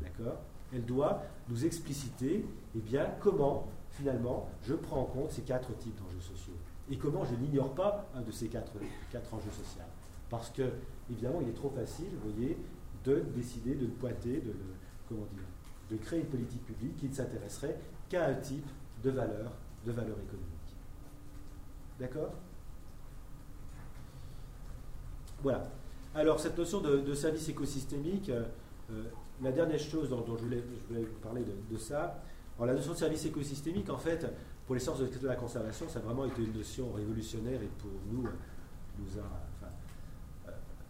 [0.00, 0.38] D'accord?
[0.72, 2.44] Elle doit nous expliciter
[2.76, 6.54] eh bien, comment, finalement, je prends en compte ces quatre types d'enjeux sociaux.
[6.90, 8.72] Et comment je n'ignore pas un de ces quatre,
[9.10, 9.82] quatre enjeux sociaux.
[10.28, 10.70] Parce que,
[11.10, 12.56] évidemment, il est trop facile, vous voyez,
[13.04, 14.52] de décider de pointer, de
[15.08, 15.44] comment dire,
[15.90, 18.66] de créer une politique publique qui ne s'intéresserait qu'à un type
[19.02, 19.52] de valeur,
[19.84, 20.54] de valeur économique.
[21.98, 22.32] D'accord?
[25.42, 25.70] Voilà.
[26.14, 28.44] Alors, cette notion de, service écosystémique, euh,
[28.90, 29.04] euh,
[29.42, 32.22] la dernière chose dont, je, voulais, vous parler de, ça,
[32.56, 34.26] alors, la notion de service écosystémique, en fait,
[34.64, 37.90] pour les sciences de la conservation, ça a vraiment été une notion révolutionnaire et pour
[38.10, 39.43] nous, nous a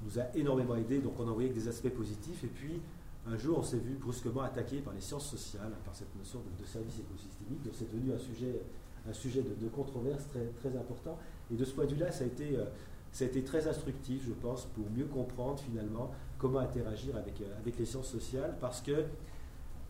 [0.04, 2.44] nous a énormément aidé, donc on a envoyé des aspects positifs.
[2.44, 2.80] Et puis,
[3.26, 6.66] un jour, on s'est vu brusquement attaqué par les sciences sociales, par cette notion de,
[6.66, 7.62] service écosystémique.
[7.62, 8.60] Donc, c'est devenu un sujet,
[9.08, 11.18] un sujet de, controverse très, très important.
[11.50, 12.66] Et de ce point de vue-là, ça, a été, euh,
[13.12, 17.58] ça a été très instructif, je pense, pour mieux comprendre finalement comment interagir avec, euh,
[17.58, 19.04] avec les sciences sociales, parce que,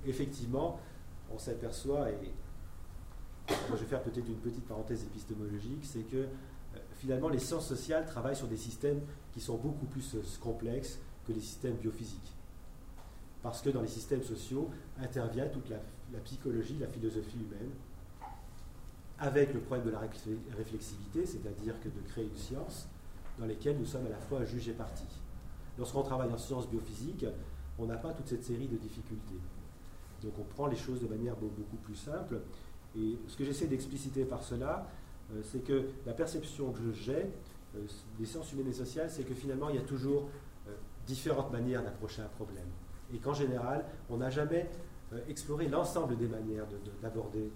[0.06, 0.78] effectivement,
[1.32, 2.32] on s'aperçoit, et
[3.48, 6.26] je vais faire peut-être une petite parenthèse épistémologique, c'est que
[6.96, 9.00] finalement, les sciences sociales travaillent sur des systèmes
[9.32, 12.32] qui sont beaucoup plus euh, complexes que les systèmes biophysiques.
[13.42, 15.78] Parce que dans les systèmes sociaux intervient toute la,
[16.20, 17.70] psychologie, la philosophie humaine,
[19.18, 20.00] avec le problème de la
[20.56, 22.88] réflexivité, c'est-à-dire que de créer une science
[23.38, 25.04] dans laquelle nous sommes à la fois juge et partie.
[25.76, 27.26] Lorsqu'on travaille en sciences biophysiques,
[27.78, 29.40] on n'a pas toute cette série de difficultés.
[30.22, 32.40] Donc on prend les choses de manière beaucoup plus simple.
[32.96, 35.03] Et ce que j'essaie d'expliciter par cela, euh,
[35.42, 37.26] c'est que la perception que j'ai
[37.76, 37.86] euh,
[38.18, 40.28] des sciences humaines et sociales, c'est que finalement, il y a toujours
[40.68, 40.72] euh,
[41.06, 42.66] différentes manières d'approcher un problème.
[43.12, 44.68] Et qu'en général, on n'a jamais
[45.28, 46.64] exploré l'ensemble des manières
[47.00, 47.52] d'aborder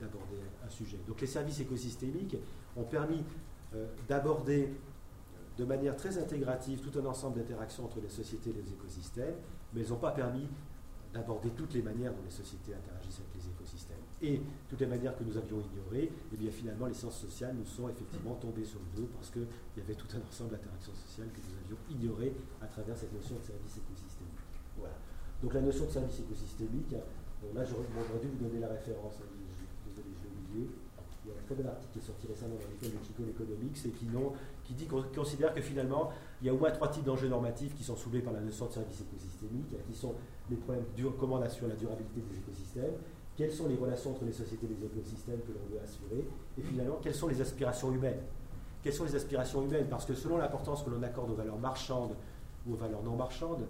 [0.64, 0.98] un sujet.
[1.08, 2.36] Donc les services écosystémiques
[2.76, 3.24] ont permis
[4.06, 4.70] d'aborder
[5.56, 9.34] de manière très intégrative tout un ensemble d'interactions entre les sociétés et les écosystèmes,
[9.74, 10.46] mais ils n'ont pas permis
[11.12, 13.57] d'aborder toutes les manières dont les sociétés interagissent avec les écosystèmes
[14.22, 17.54] et toutes les manières que nous avions ignorées, et eh bien finalement les sciences sociales
[17.56, 20.94] nous sont effectivement tombées sur le dos parce qu'il y avait tout un ensemble d'interactions
[20.94, 24.42] sociales que nous avions ignorées à travers cette notion de service écosystémique.
[24.76, 24.94] Voilà.
[25.42, 27.86] Donc la notion de service écosystémique, euh, là j'aurais
[28.20, 29.30] dû vous donner la référence, hein,
[29.86, 30.68] désolé je oublié.
[31.24, 33.22] Il y a un très bel article qui est sorti récemment dans l'école de Chico
[33.22, 37.04] Economics et qui, dit qu'on considère que finalement il y a au moins trois types
[37.04, 40.14] d'enjeux normatifs qui sont soulevés par la notion de service écosystémique, qui sont
[40.48, 42.94] les problèmes de comment on assure la durabilité des écosystèmes,
[43.38, 46.26] quelles sont les relations entre les sociétés et les écosystèmes que l'on veut assurer,
[46.58, 48.18] et finalement, quelles sont les aspirations humaines?
[48.82, 49.86] Quelles sont les aspirations humaines?
[49.88, 52.16] Parce que selon l'importance que l'on accorde aux valeurs marchandes
[52.66, 53.64] ou aux valeurs non marchandes,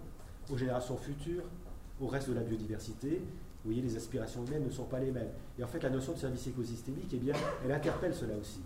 [0.51, 1.45] aux générations futures,
[2.01, 3.21] au reste de la biodiversité,
[3.63, 5.29] vous voyez, les aspirations humaines ne sont pas les mêmes.
[5.59, 8.61] Et en fait, la notion de service écosystémique, eh bien, elle interpelle cela aussi.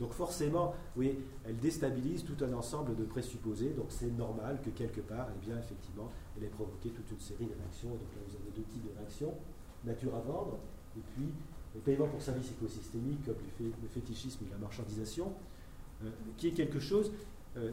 [0.00, 5.02] Donc forcément, oui, elle déstabilise tout un ensemble de présupposés, donc c'est normal que quelque
[5.02, 7.90] part, eh bien, effectivement, elle ait provoqué toute une série de réactions.
[7.90, 9.34] donc là, vous avez deux types de réactions,
[9.84, 10.58] nature à vendre,
[10.96, 11.32] et puis
[11.74, 15.32] le paiement pour services écosystémiques, comme le fétichisme et la marchandisation,
[16.04, 17.12] euh, qui est quelque chose,
[17.56, 17.72] euh,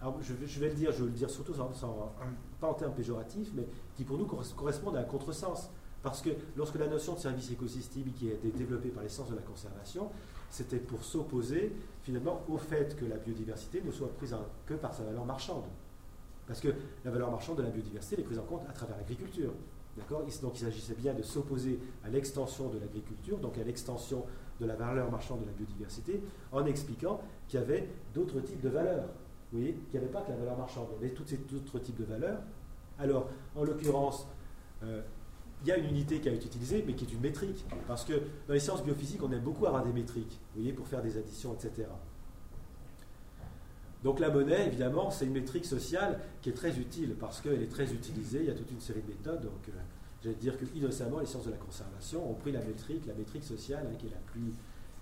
[0.00, 2.12] alors je, vais le dire, je veux le dire surtout sans,
[2.60, 3.66] pas en termes péjoratifs, mais
[3.96, 5.70] qui pour nous correspond à un contresens.
[6.02, 9.36] Parce que lorsque la notion de service écosystémique a été développée par les sciences de
[9.36, 10.10] la conservation,
[10.50, 15.04] c'était pour s'opposer finalement au fait que la biodiversité ne soit prise que par sa
[15.04, 15.64] valeur marchande.
[16.46, 16.68] Parce que
[17.04, 19.52] la valeur marchande de la biodiversité est prise en compte à travers l'agriculture.
[19.96, 24.24] Donc il s'agissait bien de s'opposer à l'extension de l'agriculture, donc à l'extension
[24.60, 26.20] de la valeur marchande de la biodiversité,
[26.52, 29.08] en expliquant qu'il y avait d'autres types de valeurs.
[29.52, 31.38] Vous voyez, qu'il n'y avait pas que la valeur marchande, il y avait tous ces
[31.54, 32.40] autres types de valeurs.
[32.98, 34.26] Alors, en l'occurrence,
[34.82, 35.02] euh,
[35.62, 37.64] il y a une unité qui a été utilisée, mais qui est une métrique.
[37.86, 38.14] Parce que
[38.46, 41.16] dans les sciences biophysiques, on aime beaucoup avoir des métriques, vous voyez, pour faire des
[41.16, 41.88] additions, etc.
[44.04, 47.70] Donc la monnaie, évidemment, c'est une métrique sociale qui est très utile parce qu'elle est
[47.70, 48.40] très utilisée.
[48.40, 49.40] Il y a toute une série de méthodes.
[49.40, 49.72] Donc, euh,
[50.22, 53.44] j'allais dire que innocemment, les sciences de la conservation ont pris la métrique, la métrique
[53.44, 54.52] sociale, hein, qui, est la plus,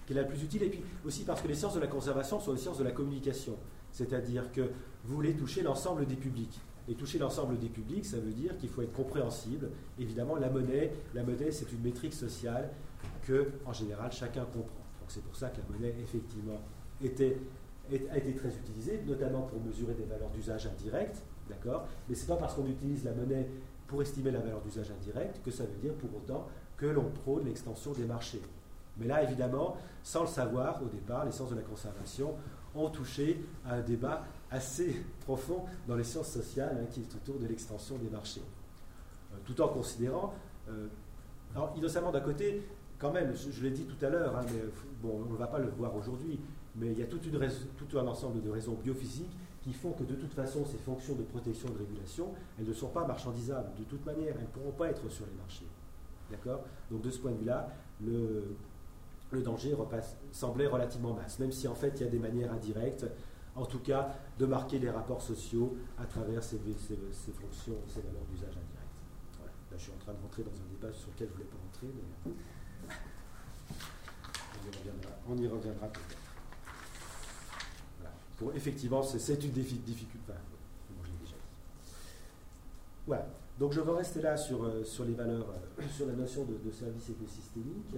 [0.06, 0.62] qui est la plus utile.
[0.62, 2.92] Et puis aussi parce que les sciences de la conservation sont les sciences de la
[2.92, 3.56] communication.
[3.90, 4.70] C'est-à-dire que
[5.04, 6.60] vous voulez toucher l'ensemble des publics.
[6.88, 9.70] Et toucher l'ensemble des publics, ça veut dire qu'il faut être compréhensible.
[9.98, 12.70] Évidemment, la monnaie, la monnaie, c'est une métrique sociale
[13.22, 14.82] que, en général, chacun comprend.
[15.00, 16.60] Donc c'est pour ça que la monnaie, effectivement,
[17.02, 17.36] était,
[17.90, 21.86] a été très utilisée, notamment pour mesurer des valeurs d'usage indirect, d'accord?
[22.08, 23.48] Mais ce n'est pas parce qu'on utilise la monnaie
[23.86, 27.44] pour estimer la valeur d'usage indirect que ça veut dire pour autant que l'on prône
[27.44, 28.40] l'extension des marchés.
[28.98, 32.34] Mais là, évidemment, sans le savoir, au départ, les sciences de la conservation
[32.74, 37.38] ont touché à un débat assez profond dans les sciences sociales hein, qui est autour
[37.38, 38.42] de l'extension des marchés.
[39.32, 40.34] Euh, tout en considérant,
[40.68, 40.88] euh,
[41.54, 42.66] alors innocemment d'un côté,
[42.98, 44.60] quand même, je, l'ai dit tout à l'heure, hein, mais
[45.02, 46.38] bon, on ne va pas le voir aujourd'hui,
[46.76, 50.32] mais il y a tout un ensemble de raisons biophysiques qui font que de toute
[50.34, 53.70] façon, ces fonctions de protection et de régulation, elles ne sont pas marchandisables.
[53.78, 55.66] De toute manière, elles ne pourront pas être sur les marchés.
[56.30, 56.64] D'accord?
[56.90, 57.68] Donc de ce point de vue-là,
[58.00, 58.56] le,
[59.32, 59.74] danger
[60.32, 63.06] semblait relativement basse, même si en fait il y a des manières indirectes
[63.54, 68.50] en tout cas de marquer les rapports sociaux à travers ces, fonctions, ces valeurs d'usage
[68.50, 68.92] indirect.
[69.38, 69.52] Voilà.
[69.70, 71.48] Là, je suis en train de rentrer dans un débat sur lequel je ne voulais
[71.48, 72.32] pas rentrer, mais
[75.28, 76.21] on y reviendra, peut-être.
[78.42, 78.56] Voilà.
[78.56, 80.32] effectivement, c'est une difficulté.
[80.90, 81.42] Bon, déjà dit.
[83.06, 83.26] Voilà.
[83.58, 85.46] Donc je vais rester là sur, euh, sur les valeurs,
[85.78, 87.96] euh, sur la notion de, service écosystémique.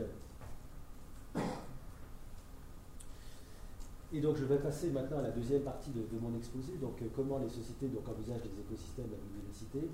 [4.14, 7.06] Et donc je vais passer maintenant à la deuxième partie de, mon exposé, donc euh,
[7.16, 9.88] comment les sociétés donc, envisagent les écosystèmes la biodiversité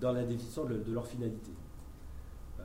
[0.00, 1.50] dans la définition de, leur finalité.
[2.60, 2.62] Euh,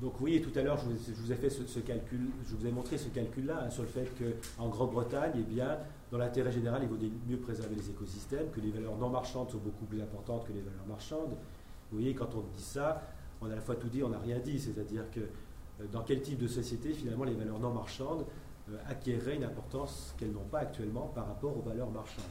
[0.00, 2.70] donc vous voyez tout à l'heure, je, vous ai fait ce, calcul, je vous ai
[2.70, 5.78] montré ce calcul-là hein, sur le fait qu'en Grande-Bretagne, eh bien,
[6.12, 9.58] dans l'intérêt général, il vaut mieux préserver les écosystèmes, que les valeurs non marchandes sont
[9.58, 11.30] beaucoup plus importantes que les valeurs marchandes.
[11.90, 13.02] Vous voyez, quand on dit ça,
[13.40, 16.02] on a à la fois tout dit, on n'a rien dit, c'est-à-dire que euh, dans
[16.02, 18.24] quel type de société finalement les valeurs non marchandes
[18.70, 22.24] euh, une importance qu'elles n'ont pas actuellement par rapport aux valeurs marchandes.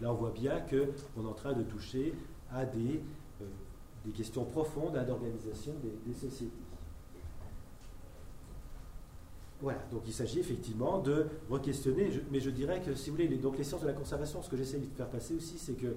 [0.00, 2.14] Là, on voit bien qu'on est en train de toucher
[2.50, 3.02] à des,
[3.42, 6.52] euh, questions profondes d'organisation des, des, sociétés.
[9.60, 13.38] Voilà, donc il s'agit effectivement de re-questionner, mais je dirais que si vous voulez, les,
[13.38, 15.94] donc les sciences de la conservation, ce que j'essaie de faire passer aussi, c'est que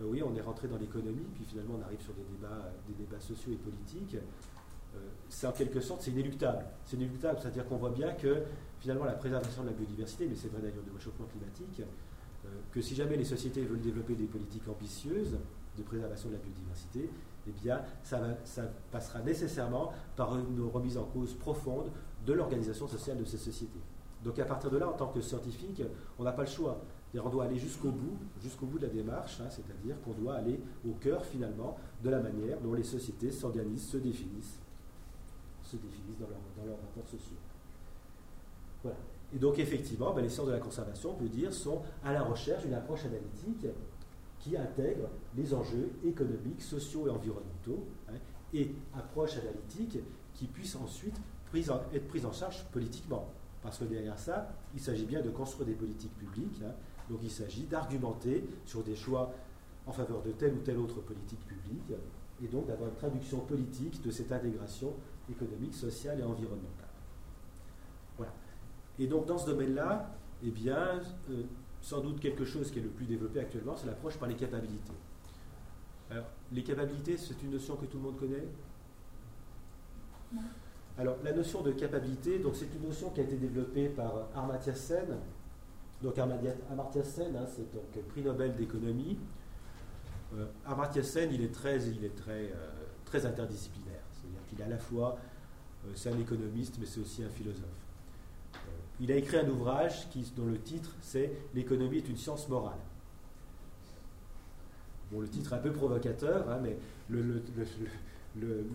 [0.00, 3.20] oui, on est rentré dans l'économie, puis finalement on arrive sur des débats, des débats
[3.20, 4.16] sociaux et politiques.
[4.94, 6.64] Euh, c'est en quelque sorte, c'est inéluctable.
[6.84, 8.42] C'est inéluctable, c'est-à-dire qu'on voit bien que
[8.80, 12.80] finalement la préservation de la biodiversité, mais c'est vrai d'ailleurs du réchauffement climatique, euh, que
[12.80, 15.36] si jamais les sociétés veulent développer des politiques ambitieuses
[15.76, 17.10] de préservation de la biodiversité,
[17.46, 21.90] eh bien, ça, ça passera nécessairement par une remise en cause profonde
[22.26, 23.80] de l'organisation sociale de ces sociétés.
[24.24, 25.82] Donc à partir de là, en tant que scientifique,
[26.18, 26.80] on n'a pas le choix.
[27.14, 30.60] On doit aller jusqu'au bout, jusqu'au bout de la démarche, hein, c'est-à-dire qu'on doit aller
[30.86, 34.58] au cœur finalement de la manière dont les sociétés s'organisent, se définissent
[35.68, 37.36] se définissent dans, leurs rapports sociaux.
[38.82, 38.96] Voilà.
[39.34, 42.22] Et donc effectivement, ben, les sciences de la conservation, on peut dire, sont à la
[42.22, 43.66] recherche d'une approche analytique
[44.38, 48.16] qui intègre les enjeux économiques, sociaux et environnementaux, hein,
[48.54, 49.98] et approche analytique
[50.32, 51.20] qui puisse ensuite
[51.54, 53.28] être prise en charge politiquement.
[53.62, 56.72] Parce que derrière ça, il s'agit bien de construire des politiques publiques, hein.
[57.10, 59.32] donc il s'agit d'argumenter sur des choix
[59.86, 61.92] en faveur de telle ou telle autre politique publique,
[62.42, 64.94] et donc d'avoir une traduction politique de cette intégration
[65.30, 66.88] économique, sociale et environnementale.
[68.16, 68.32] Voilà.
[68.98, 71.42] Et donc dans ce domaine-là, eh bien, euh,
[71.80, 74.92] sans doute quelque chose qui est le plus développé actuellement, c'est l'approche par les capacités.
[76.10, 78.46] Alors, les capacités, c'est une notion que tout le monde connaît?
[80.98, 84.74] Alors, la notion de capacité, donc c'est une notion qui a été développée par Amartya
[84.74, 85.06] Sen.
[86.02, 89.16] Donc, Amartya Sen, hein, c'est donc prix Nobel d'économie.
[90.36, 92.70] Euh, Amartya Sen, il est très, il est très, euh,
[93.04, 94.02] très interdisciplinaire.
[94.12, 95.16] C'est-à-dire qu'il est à la fois,
[95.86, 97.64] euh, un économiste, mais c'est aussi un philosophe.
[98.98, 102.80] il a écrit un ouvrage dont le titre, c'est L'économie est une science morale.
[105.12, 106.76] Bon, le titre est un peu provocateur, hein, mais
[107.08, 107.40] le,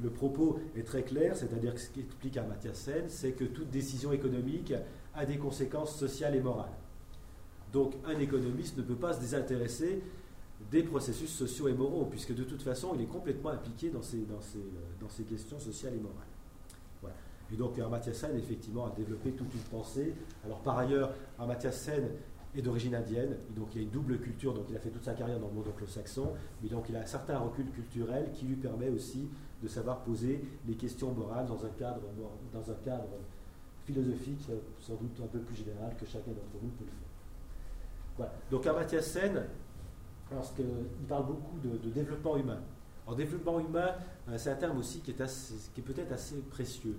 [0.09, 2.71] propos est très clair, c'est-à-dire que ce qu'explique Amartya
[3.07, 4.73] c'est que toute décision économique
[5.15, 6.71] a des conséquences sociales et morales.
[7.71, 10.01] Donc un économiste ne peut pas se désintéresser
[10.71, 14.19] des processus sociaux et moraux, puisque de toute façon, il est complètement impliqué dans ces,
[14.19, 14.59] dans ces,
[14.99, 16.27] dans ces questions sociales et morales.
[17.01, 17.15] Voilà.
[17.51, 20.13] Et donc Amartya effectivement, a développé toute une pensée.
[20.45, 21.71] Alors par ailleurs, Amartya
[22.55, 25.13] est d'origine indienne, donc il a une double culture, donc il a fait toute sa
[25.13, 28.55] carrière dans le monde anglo-saxon, mais donc il a un certain recul culturel qui lui
[28.55, 29.29] permet aussi
[29.61, 32.01] de savoir poser les questions morales dans un cadre,
[32.53, 33.07] dans un cadre
[33.85, 34.39] philosophique
[34.79, 38.29] sans doute un peu plus général que chacun d'entre nous peut le faire.
[38.51, 39.43] Donc Amartya Sen,
[40.31, 42.59] il parle beaucoup de, développement humain.
[43.05, 43.91] Alors développement humain,
[44.29, 46.97] euh, c'est un terme aussi qui est, qui est peut-être assez précieux,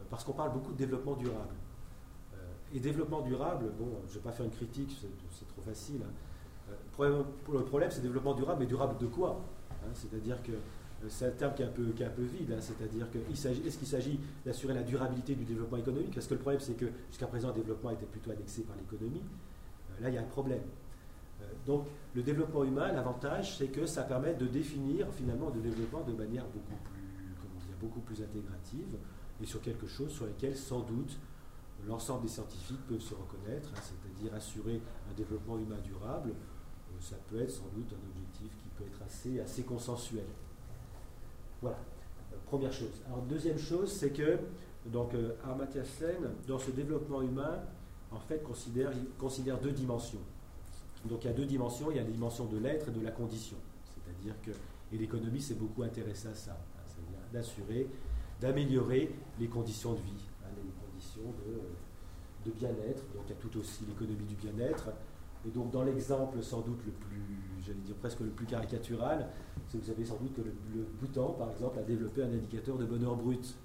[0.00, 1.54] euh, parce qu'on parle beaucoup de développement durable.
[2.74, 4.98] Et développement durable, bon, je ne vais pas faire une critique,
[5.30, 6.00] c'est trop facile.
[6.02, 6.72] Hein.
[7.00, 7.22] Euh,
[7.52, 9.90] le problème, c'est développement durable, mais durable de quoi hein?
[9.94, 11.82] C'est-à-dire que euh, c'est un terme qui est un peu,
[12.22, 12.52] vide.
[12.52, 12.60] Hein.
[12.60, 16.14] C'est-à-dire que est-ce qu'il s'agit d'assurer la durabilité du développement économique?
[16.14, 19.22] Parce que le problème, c'est que jusqu'à présent, le développement était plutôt annexé par l'économie.
[19.22, 20.62] Euh, là, il y a un problème.
[21.66, 26.12] Donc, le développement humain, l'avantage, c'est que ça permet de définir finalement le développement de
[26.12, 28.96] manière beaucoup plus, comment dire, beaucoup plus intégrative
[29.42, 31.18] et sur quelque chose sur lequel, sans doute,
[31.88, 34.80] l'ensemble des scientifiques peuvent se reconnaître, hein, c'est-à-dire assurer
[35.10, 39.02] un développement humain durable, euh, ça peut être sans doute un objectif qui peut être
[39.02, 40.24] assez, consensuel.
[41.60, 41.78] Voilà,
[42.32, 43.02] euh, première chose.
[43.06, 44.38] Alors deuxième chose, c'est que
[44.86, 45.32] donc euh,
[46.46, 47.60] dans ce développement humain,
[48.10, 50.20] en fait, considère, considère deux dimensions.
[51.06, 53.00] Donc il y a deux dimensions, il y a la dimension de l'être et de
[53.00, 53.56] la condition.
[53.94, 54.50] C'est-à-dire que,
[54.94, 57.88] et l'économie s'est beaucoup intéressée à ça, hein, c'est-à-dire d'assurer,
[58.40, 60.28] d'améliorer les conditions de vie
[61.22, 63.02] de, bien-être.
[63.14, 64.90] Donc il y a tout aussi l'économie du bien-être.
[65.46, 67.22] Et donc dans l'exemple sans doute le plus,
[67.64, 69.28] j'allais dire presque le plus caricatural,
[69.66, 72.32] c'est que vous savez sans doute que le, le, Bhoutan, par exemple, a développé un
[72.32, 73.56] indicateur de bonheur brut.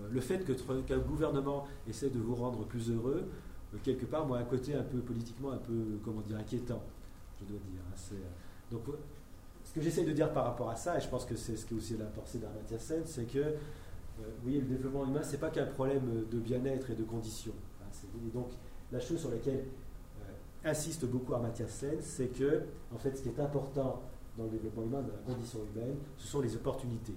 [0.00, 0.44] Euh, le fait
[0.86, 3.28] qu'un gouvernement essaie de vous rendre plus heureux,
[3.74, 6.82] euh, quelque part, moi, un côté un peu politiquement, un peu, comment dire, inquiétant,
[7.40, 7.80] je dois dire.
[7.90, 8.16] Hein, euh,
[8.70, 8.82] donc,
[9.64, 11.66] ce que j'essaie de dire par rapport à ça, et je pense que c'est ce
[11.66, 13.54] qui est aussi la pensée d'Armatya Sen, c'est que
[14.20, 17.54] euh, voyez, le développement humain, ce n'est pas qu'un problème de bien-être et de conditions.
[17.82, 17.86] Hein,
[18.26, 18.50] et donc,
[18.90, 19.64] la chose sur laquelle
[20.20, 22.62] euh, insiste beaucoup Armatya Sen, c'est que,
[22.94, 24.02] en fait, ce qui est important
[24.36, 27.16] dans le développement humain, dans la condition humaine, ce sont les opportunités.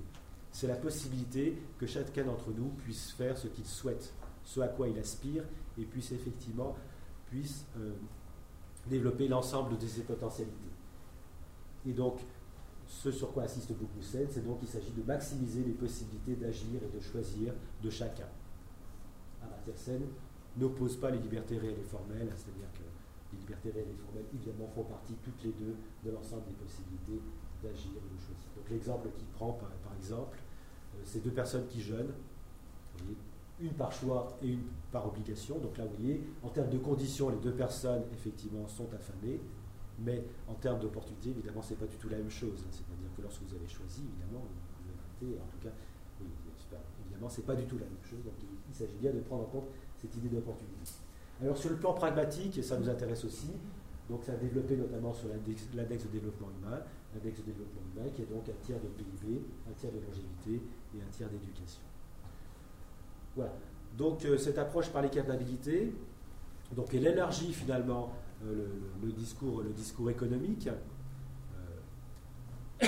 [0.52, 4.88] C'est la possibilité que chacun d'entre nous puisse faire ce qu'il souhaite, ce à quoi
[4.88, 5.44] il aspire,
[5.78, 6.76] et puisse effectivement
[7.32, 7.94] puisse euh,
[8.88, 10.70] développer l'ensemble de ses potentialités.
[11.88, 12.20] Et donc,
[12.92, 16.82] ce sur quoi insiste beaucoup Sen, c'est donc qu'il s'agit de maximiser les possibilités d'agir
[16.84, 18.28] et de choisir de chacun.
[19.42, 19.96] Amartya
[20.58, 22.84] n'oppose pas les libertés réelles et formelles, hein, c'est-à-dire que
[23.32, 27.22] les libertés réelles et formelles, évidemment, font partie toutes les deux de l'ensemble des possibilités
[27.64, 28.48] d'agir et de choisir.
[28.58, 32.12] Donc l'exemple qu'il prend, par, exemple, euh, c'est deux personnes qui jeûnent,
[33.62, 35.58] une par choix et une par obligation.
[35.60, 39.40] Donc là, vous voyez, en termes de conditions, les deux personnes, effectivement, sont affamées.
[40.04, 42.64] Mais en termes d'opportunité, évidemment, ce n'est pas du tout la même chose.
[42.66, 42.72] Hein.
[42.72, 45.40] C'est-à-dire que lorsque vous avez choisi, évidemment, vous arrêter.
[45.40, 45.74] En tout cas,
[47.06, 48.24] évidemment, ce n'est pas du tout la même chose.
[48.24, 50.78] Donc il, s'agit bien de prendre en compte cette idée d'opportunité.
[51.42, 53.50] Alors sur le plan pragmatique, ça nous intéresse aussi,
[54.10, 56.80] donc ça a développé notamment sur l'index de développement humain,
[57.16, 60.62] l'index de développement humain qui est donc un tiers de PIB, un tiers de longévité
[60.96, 61.82] et un tiers d'éducation.
[63.36, 63.54] Voilà.
[63.98, 65.94] Donc euh, cette approche par les capacités,
[66.76, 68.14] donc elle élargit finalement
[68.44, 68.68] euh,
[69.04, 70.68] le, discours, le discours économique.
[72.82, 72.88] Euh,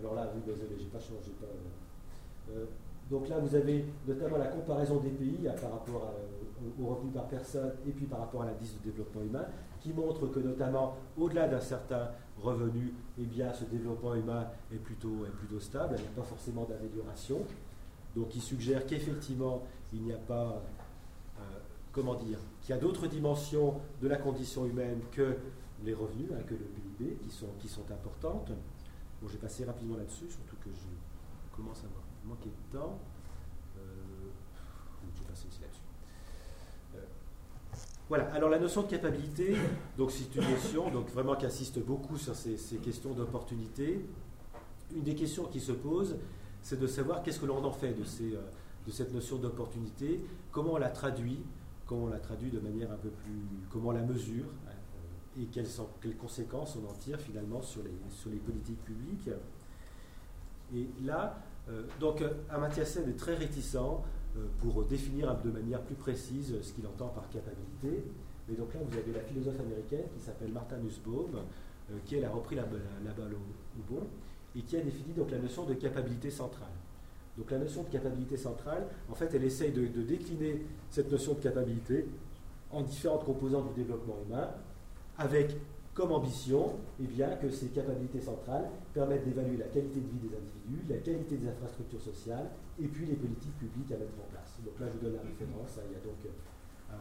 [0.00, 1.30] alors là, oui, désolé, j'ai pas changé.
[1.40, 1.46] Pas,
[2.52, 2.66] euh,
[3.10, 6.12] donc là, vous avez notamment la comparaison des pays par rapport
[6.80, 9.46] au revenu par personne et puis par rapport à l'indice de développement humain,
[9.80, 12.10] qui montre que notamment au-delà d'un certain
[12.42, 16.22] revenu, eh bien, ce développement humain est plutôt, est plutôt stable, il n'y a pas
[16.22, 17.38] forcément d'amélioration.
[18.16, 20.62] Donc il suggère qu'effectivement, il n'y a pas
[21.94, 25.36] comment dire, qu'il y a d'autres dimensions de la condition humaine que
[25.84, 28.50] les revenus, hein, que le PIB, qui sont, qui importantes.
[29.22, 32.98] Bon, j'ai passé rapidement là-dessus, surtout que je commence à manqué de temps.
[33.78, 33.80] Euh,
[35.14, 35.80] j'ai passé aussi là-dessus.
[36.96, 37.00] Euh,
[38.08, 39.56] voilà, alors la notion de capacité,
[39.96, 44.04] donc c'est une notion donc vraiment qui insiste beaucoup sur ces, questions d'opportunité.
[44.94, 46.16] une des questions qui se pose,
[46.60, 50.78] c'est de savoir qu'est-ce que l'on en fait de, de cette notion d'opportunité, comment on
[50.78, 51.44] la traduit,
[51.86, 54.46] comment on la traduit de manière un peu plus, comment on la mesure,
[55.40, 55.66] et quelles,
[56.16, 59.30] conséquences on en tire finalement sur les, politiques publiques.
[60.74, 61.42] Et là,
[61.98, 63.76] donc Amartya Sen est très réticent
[64.60, 68.04] pour définir de manière plus précise ce qu'il entend par capacité.
[68.48, 71.36] Mais donc là, vous avez la philosophe américaine qui s'appelle Martha Nussbaum,
[71.90, 74.06] euh, qui elle a repris la, balle au, bon,
[74.56, 76.68] et qui a défini donc la notion de capacité centrale.
[77.36, 81.40] Donc la notion de capacité centrale, en fait, elle essaye de, décliner cette notion de
[81.40, 82.06] capacité
[82.70, 84.50] en différentes composantes du développement humain,
[85.18, 85.56] avec
[85.94, 90.34] comme ambition eh bien, que ces capacités centrales permettent d'évaluer la qualité de vie des
[90.36, 92.50] individus, la qualité des infrastructures sociales,
[92.82, 94.58] et puis les politiques publiques à mettre en place.
[94.64, 95.78] Donc là, je vous donne la référence.
[95.78, 95.86] Hein.
[95.88, 96.96] il y a donc euh,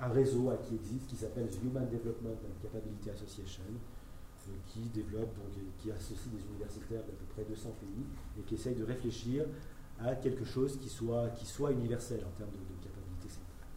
[0.00, 3.64] un réseau qui existe qui s'appelle Human Development and Capability Association,
[4.68, 8.04] qui développe, donc, qui associe des universitaires d'à peu près 200 pays
[8.38, 9.44] et qui essaye de réfléchir
[10.00, 13.68] à quelque chose qui soit, qui soit universel en termes de, de capacité centrale.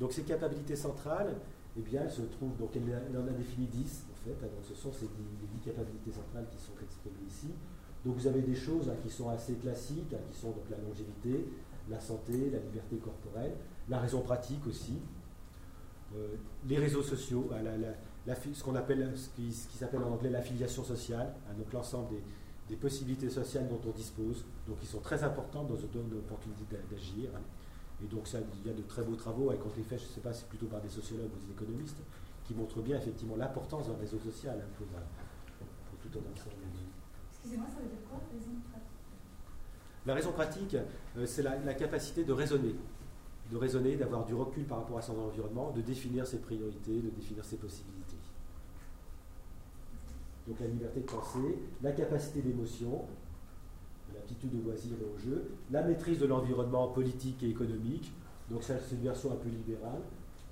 [0.00, 1.36] Donc ces capacités centrales,
[1.76, 4.74] eh bien, elles se trouvent, donc elle, en a défini 10 en fait, donc ce
[4.74, 7.48] sont ces 10, les 10 capacités centrales qui sont exprimées ici.
[8.04, 10.78] Donc vous avez des choses hein, qui sont assez classiques, hein, qui sont donc la
[10.78, 11.46] longévité,
[11.88, 13.54] la santé, la liberté corporelle,
[13.88, 14.98] la raison pratique aussi,
[16.14, 16.36] euh,
[16.66, 17.50] les réseaux sociaux,
[18.26, 22.08] ce qu'on appelle, ce qui, s'appelle en anglais l'affiliation sociale, hein, donc l'ensemble
[22.68, 27.30] des, possibilités sociales dont on dispose, donc qui sont très importantes dans une opportunité d'agir.
[27.36, 27.40] Hein.
[28.02, 30.04] Et donc ça, il y a de très beaux travaux, et quand les fait, je
[30.04, 31.98] ne sais pas, c'est plutôt par des sociologues ou des économistes,
[32.44, 34.86] qui montrent bien effectivement l'importance d'un réseau social hein, pour,
[36.00, 36.56] tout un ensemble.
[37.30, 38.90] Excusez-moi, ça veut dire quoi, raison pratique
[40.06, 40.76] La raison pratique,
[41.16, 42.74] euh, c'est la capacité de raisonner
[43.50, 47.10] de raisonner, d'avoir du recul par rapport à son environnement, de définir ses priorités, de
[47.10, 48.03] définir ses possibilités.
[50.46, 53.02] Donc la liberté de penser, la capacité d'émotion,
[54.14, 58.12] l'aptitude de loisir et au jeu, la maîtrise de l'environnement politique et économique,
[58.50, 60.02] donc ça c'est une version un peu libérale,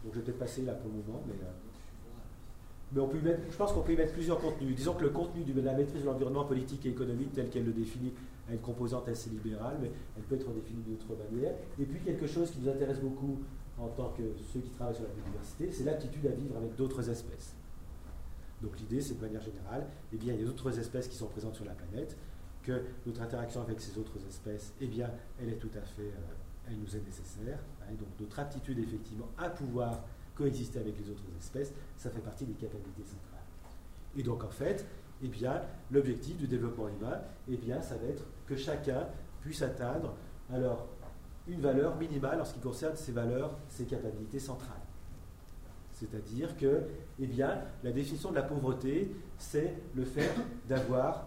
[0.03, 1.34] donc je vais peut-être passer là pour le moment, mais...
[1.34, 1.51] Euh,
[2.95, 4.76] je pense qu'on peut y mettre plusieurs contenus.
[4.76, 7.72] Disons que le contenu de la maîtrise de l'environnement politique et économique tel qu'elle le
[7.72, 8.12] définit
[8.51, 11.55] a une composante assez libérale, mais elle peut être définie d'une autre manière.
[11.80, 13.38] Et puis quelque chose qui nous intéresse beaucoup
[13.78, 14.22] en tant que
[14.53, 17.55] ceux qui travaillent sur la biodiversité, c'est l'aptitude à vivre avec d'autres espèces.
[18.62, 21.26] Donc l'idée, c'est de manière générale, eh bien, il y a d'autres espèces qui sont
[21.26, 22.16] présentes sur la planète,
[22.62, 25.10] que notre interaction avec ces autres espèces, eh bien,
[25.40, 27.58] elle est tout à fait, euh, elle nous est nécessaire.
[27.82, 27.94] Hein.
[27.98, 30.04] donc notre aptitude effectivement à pouvoir
[30.36, 33.42] coexister avec les autres espèces, ça fait partie des capacités centrales.
[34.16, 34.86] Et donc en fait,
[35.22, 39.08] eh bien, l'objectif du développement humain, eh bien, ça va être que chacun
[39.40, 40.14] puisse atteindre
[40.52, 40.86] alors
[41.48, 44.81] une valeur minimale en ce qui concerne ses valeurs, ses capacités centrales.
[46.03, 46.82] C'est-à-dire que,
[47.20, 50.30] eh bien, la définition de la pauvreté, c'est le fait
[50.68, 51.26] d'avoir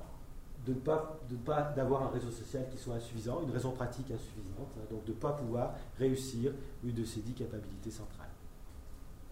[0.66, 4.74] de ne pas, pas d'avoir un réseau social qui soit insuffisant, une raison pratique insuffisante,
[4.78, 6.52] hein, donc de ne pas pouvoir réussir
[6.84, 8.30] une de ces dix capacités centrales.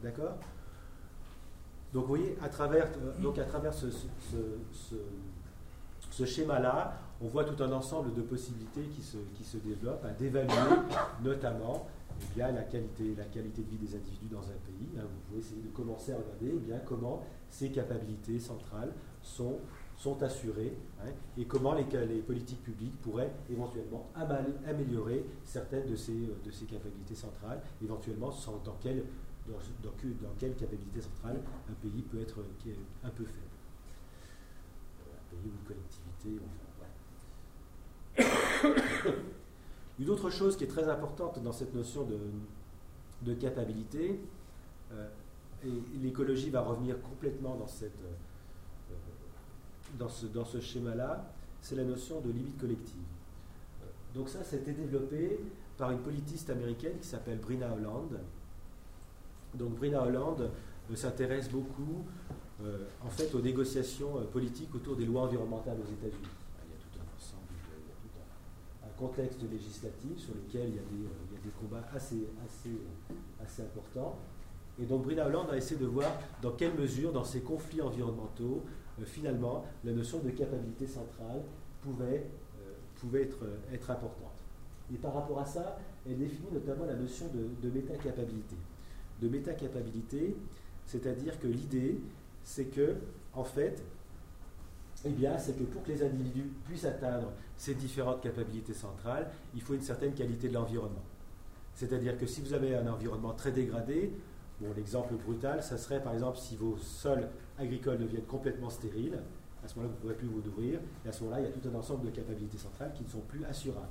[0.03, 0.35] D'accord?
[1.91, 3.87] Donc vous voyez, à travers, euh, donc à travers ce,
[6.25, 10.53] schéma-là, on voit tout un ensemble de possibilités qui se, développent, hein, d'évaluer
[11.23, 11.87] notamment
[12.35, 14.89] eh la, qualité, de vie des individus dans un pays.
[14.97, 15.01] Hein.
[15.01, 18.91] vous pouvez essayer de commencer à regarder eh comment ces capacités centrales
[19.21, 19.59] sont,
[20.21, 21.85] assurées hein, et comment les,
[22.19, 24.09] politiques publiques pourraient éventuellement
[24.67, 28.31] améliorer certaines de ces, de capacités centrales, éventuellement
[28.65, 29.03] dans quelles
[29.47, 30.53] dans, dans, quelle
[31.69, 32.37] un pays peut être
[33.03, 33.52] un peu faible.
[39.99, 42.17] Une autre chose qui est très importante dans cette notion de,
[43.21, 44.19] de capacité,
[44.91, 45.07] euh,
[45.65, 45.71] et
[46.01, 48.95] l'écologie va revenir complètement dans, cette, euh,
[49.97, 51.31] dans ce, dans ce schéma-là,
[51.61, 53.01] c'est la notion de limite collective.
[54.13, 55.39] Donc ça, été développé
[55.77, 58.19] par une politiste américaine qui s'appelle Brina Holland,
[59.55, 60.49] donc Brina Hollande
[60.91, 62.05] euh, s'intéresse beaucoup
[63.03, 66.29] en fait aux négociations euh, politiques autour des lois environnementales aux États-Unis.
[66.65, 70.69] Il y a tout un ensemble, il y a tout un, contexte législatif sur lequel
[70.69, 70.81] il y a
[71.43, 72.27] des, combats assez,
[73.61, 74.17] importants.
[74.79, 78.63] Et donc Brina Hollande a essayé de voir dans quelle mesure, dans ces conflits environnementaux,
[79.03, 81.41] finalement, la notion de capacité centrale
[81.81, 82.29] pouvait,
[83.73, 84.37] être, importante.
[84.93, 85.77] Et par rapport à ça,
[86.07, 88.55] elle définit notamment la notion de métacapabilité
[89.23, 90.35] de métacapabilité,
[90.85, 91.97] c'est-à-dire que l'idée,
[92.43, 92.95] c'est que,
[93.33, 93.83] en fait,
[95.05, 95.11] eh
[95.71, 100.47] pour que les individus puissent atteindre ces différentes capacités centrales, il faut une certaine qualité
[100.47, 101.03] de l'environnement.
[101.75, 104.13] C'est-à-dire que si vous avez un environnement très dégradé,
[104.61, 107.27] bon, l'exemple brutal, ça serait par exemple si vos sols
[107.57, 109.19] agricoles deviennent complètement stériles,
[109.63, 110.79] À ce moment-là, vous ne pourrez plus vous nourrir.
[111.05, 113.09] Et à ce moment-là, il y a tout un ensemble de capacités centrales qui ne
[113.09, 113.87] sont plus assurables.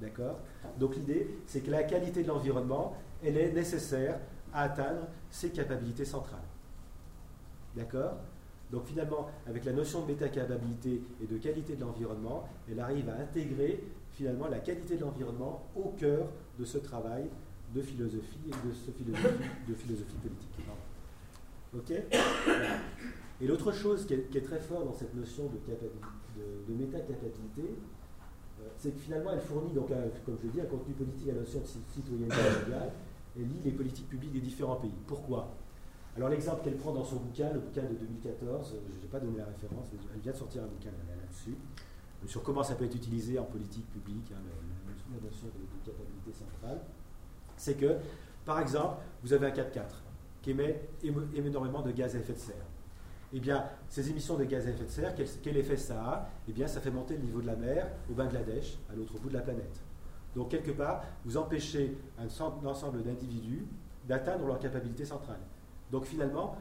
[0.00, 0.38] D'accord?
[0.78, 4.18] Donc l'idée, c'est que la qualité de l'environnement, elle est nécessaire
[4.54, 6.40] à atteindre ces capacités centrales.
[7.76, 8.14] D'accord?
[8.70, 13.16] Donc finalement, avec la notion de métacapabilité et de qualité de l'environnement, elle arrive à
[13.16, 16.26] intégrer finalement la qualité de l'environnement au cœur
[16.58, 17.28] de ce travail
[17.74, 20.50] de philosophie et de, ce philosophie, de philosophie politique.
[21.74, 21.92] Ok?
[23.40, 27.62] Et l'autre chose qui est, très fort dans cette notion de, métacapabilité,
[28.60, 29.88] euh, c'est que finalement elle fournit, donc
[30.26, 32.92] comme je l'ai dit, un contenu politique à la notion de citoyenneté mondiale
[33.38, 34.92] et lit les politiques publiques des différents pays.
[35.06, 35.48] Pourquoi?
[36.16, 39.38] Alors l'exemple qu'elle prend dans son bouquin, le bouquin de 2014, je n'ai pas donné
[39.38, 41.56] la référence, elle vient de sortir un bouquin là-dessus,
[42.26, 44.40] sur comment ça peut être utilisé en politique publique, hein,
[45.12, 46.80] la, notion de, de capacité centrale,
[47.56, 47.96] c'est que,
[48.44, 49.82] par exemple, vous avez un 4x4
[50.42, 50.88] qui émet
[51.34, 52.66] énormément de gaz à effet de serre.
[53.32, 56.30] Eh bien, ces émissions de gaz à effet de serre, quel, effet ça a?
[56.48, 59.28] Eh bien, ça fait monter le niveau de la mer au Bangladesh, à l'autre bout
[59.28, 59.80] de la planète.
[60.34, 63.66] Donc, quelque part, vous empêchez un, ensemble d'individus
[64.08, 65.40] d'atteindre leur capacité centrale.
[65.92, 66.56] Donc, finalement,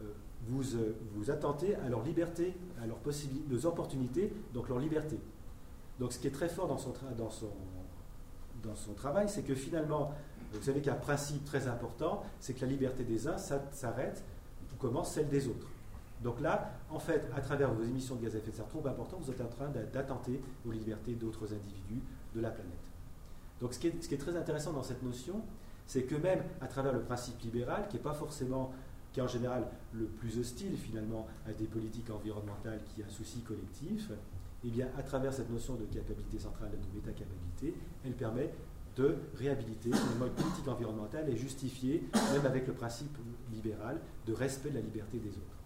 [0.00, 0.04] euh,
[0.48, 5.18] vous, euh, vous attentez à leur liberté, à leurs possibilités, opportunités, donc leur liberté.
[6.00, 7.50] Donc, ce qui est très fort dans son, dans son,
[8.62, 10.12] dans son travail, c'est que finalement,
[10.52, 14.22] vous savez qu'un principe très important, c'est que la liberté des uns s'arrête
[14.72, 15.68] où commence celle des autres.
[16.22, 18.86] Donc là, en fait, à travers vos émissions de gaz à effet de serre trop
[18.86, 22.02] importantes, vous êtes en train d'attenter aux libertés d'autres individus
[22.34, 22.72] de la planète.
[23.60, 25.42] Donc ce qui, est, très intéressant dans cette notion,
[25.86, 28.72] c'est que même à travers le principe libéral, qui n'est pas forcément,
[29.12, 33.10] qui est en général le plus hostile finalement à des politiques environnementales qui a un
[33.10, 34.10] souci collectif,
[34.64, 37.74] eh bien à travers cette notion de capacité centrale, de métacapabilité,
[38.04, 38.50] elle permet
[38.96, 43.16] de réhabiliter une mode politique environnementale et justifier, même avec le principe
[43.52, 45.62] libéral, de respect de la liberté des autres.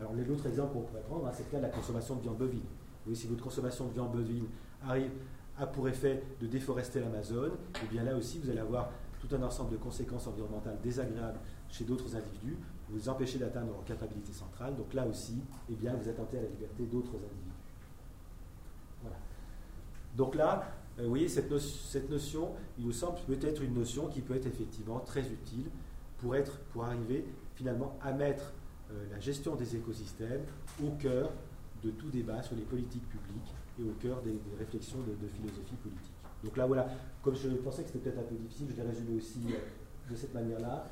[0.00, 2.38] Alors l'autre exemple qu'on pourrait prendre, hein, c'est le cas de la consommation de viande
[2.38, 2.64] bovine.
[3.06, 4.46] Oui, si votre consommation de viande bovine
[4.84, 5.10] arrive,
[5.58, 9.34] a pour effet de déforester l'Amazone, et eh bien là aussi vous allez avoir tout
[9.34, 12.56] un ensemble de conséquences environnementales désagréables chez d'autres individus,
[12.88, 15.40] vous empêchez d'atteindre leur capacité centrale, donc là aussi,
[15.70, 17.50] eh bien, vous attentez à la liberté d'autres individus.
[20.16, 21.50] Donc là, euh, vous voyez, cette,
[22.10, 25.70] notion, il nous semble peut-être une notion qui peut être effectivement très utile
[26.18, 28.52] pour, être, pour arriver finalement à mettre
[28.90, 30.42] euh, la gestion des écosystèmes
[30.84, 31.30] au cœur
[31.84, 36.09] de tout débat sur les politiques publiques et au cœur des, réflexions de, philosophie politique.
[36.44, 36.86] Donc là, voilà,
[37.22, 40.16] comme je pensais que c'était peut-être un peu difficile, je l'ai résumé aussi euh, de
[40.16, 40.86] cette manière-là.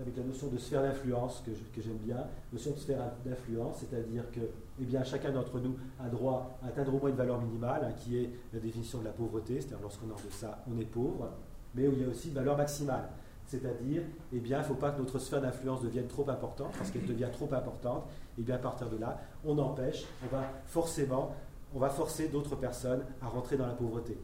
[0.00, 4.40] Avec la notion de sphère d'influence que, j'aime bien, notion de sphère d'influence, c'est-à-dire que
[4.80, 7.92] eh bien, chacun d'entre nous a droit à atteindre au moins une valeur minimale, hein,
[7.96, 11.30] qui est la définition de la pauvreté, c'est-à-dire lorsqu'on a de ça, on est pauvre,
[11.74, 13.08] mais où il y a aussi une valeur maximale.
[13.46, 14.02] C'est-à-dire,
[14.32, 17.06] eh bien, il ne faut pas que notre sphère d'influence devienne trop importante, parce qu'elle
[17.06, 18.04] devient trop importante,
[18.36, 21.34] et eh bien à partir de là, on empêche, on va forcément,
[21.74, 24.16] on va forcer d'autres personnes à rentrer dans la pauvreté,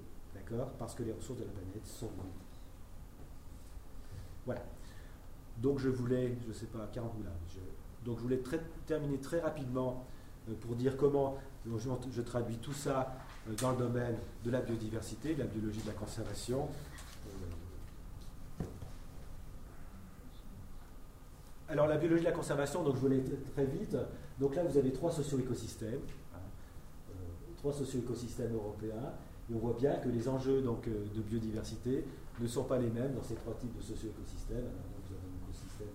[0.78, 2.60] Parce que les ressources de la planète sont limitées.
[4.46, 4.62] Voilà.
[5.58, 7.30] Donc je voulais, je ne sais pas, 40 là,
[8.04, 8.40] donc je voulais
[8.86, 10.04] terminer très rapidement
[10.48, 13.14] euh, pour dire comment je, traduis tout ça
[13.48, 16.68] euh, dans le domaine de la biodiversité, de la biologie de la conservation.
[18.60, 18.64] Euh,
[21.68, 23.24] alors la biologie de la conservation, donc je voulais
[23.54, 23.96] très vite.
[24.38, 26.00] Donc là vous avez trois socio-écosystèmes,
[26.34, 26.38] hein,
[27.56, 29.14] trois socio-écosystèmes européens,
[29.50, 32.04] et on voit bien que les enjeux donc, de biodiversité
[32.40, 34.70] ne sont pas les mêmes dans ces trois types de socio-écosystèmes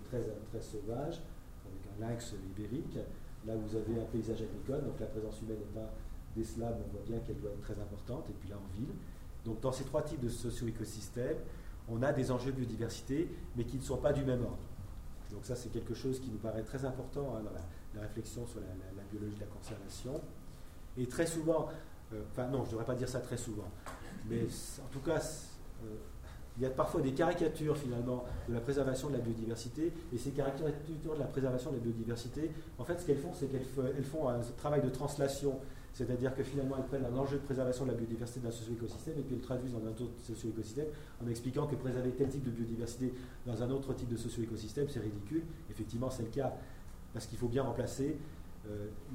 [0.09, 1.21] très, très sauvage,
[1.65, 2.97] avec un lynx ibérique.
[3.45, 5.89] Là, vous avez un paysage agricole, donc la présence humaine n'est pas
[6.35, 8.93] décelable, on voit bien qu'elle doit être très importante, et puis là en ville.
[9.45, 11.37] Donc dans ces trois types de socio-écosystèmes,
[11.87, 14.67] on a des enjeux de biodiversité, mais qui ne sont pas du même ordre.
[15.31, 18.59] Donc ça, c'est quelque chose qui nous paraît très important hein, dans la, réflexion sur
[18.59, 20.21] la, biologie de la conservation.
[20.97, 21.73] Et très souvent, euh,
[22.31, 23.69] enfin non, je ne devrais pas dire ça très souvent,
[24.29, 25.21] mais en tout cas,
[25.83, 25.95] euh,
[26.57, 30.31] il y a parfois des caricatures finalement de la préservation de la biodiversité, et ces
[30.31, 34.27] caricatures de la préservation de la biodiversité, en fait, ce qu'elles font, c'est qu'elles font
[34.27, 35.59] un travail de translation,
[35.93, 39.21] c'est-à-dire que finalement, elles prennent un enjeu de préservation de la biodiversité d'un socio-écosystème et
[39.21, 40.85] puis elles traduisent dans un autre socio-écosystème
[41.23, 43.13] en expliquant que préserver tel type de biodiversité
[43.45, 45.43] dans un autre type de socio-écosystème, c'est ridicule.
[45.69, 46.53] Effectivement, c'est le cas,
[47.13, 48.15] parce qu'il faut bien remplacer euh,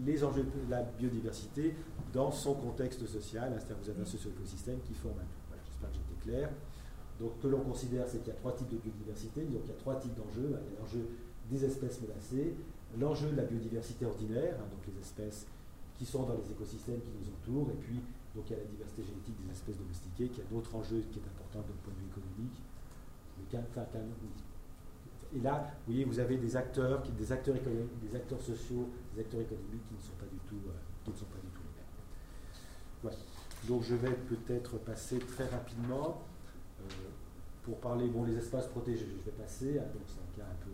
[0.05, 1.75] les enjeux de la biodiversité
[2.13, 5.43] dans son contexte social, c'est-à-dire que vous avez un socio-écosystème qui forme un tout.
[5.49, 6.51] Voilà, j'espère que j'étais clair.
[7.21, 9.43] Donc, que l'on considère, c'est qu'il y a trois types de biodiversité.
[9.43, 10.59] Donc, il y a trois types d'enjeux.
[10.67, 11.07] Il y a l'enjeu
[11.51, 12.55] des espèces menacées,
[12.99, 15.47] l'enjeu de la biodiversité ordinaire, hein, donc les espèces
[15.97, 18.01] qui sont dans les écosystèmes qui nous entourent, et puis
[18.35, 21.19] donc il y a la diversité génétique des espèces domestiquées, qui a d'autres enjeux qui
[21.19, 22.59] est important d'un point de vue économique.
[25.35, 29.21] Et là, vous voyez, vous avez des acteurs, des acteurs économiques, des acteurs sociaux, des
[29.21, 30.61] acteurs économiques qui ne sont pas du tout,
[31.05, 33.03] qui ne sont pas du tout les mêmes.
[33.03, 33.17] Voilà.
[33.69, 36.23] Donc je vais peut-être passer très rapidement
[37.63, 40.65] pour parler, bon, les espaces protégés, je vais passer, hein, donc c'est un cas un
[40.65, 40.71] peu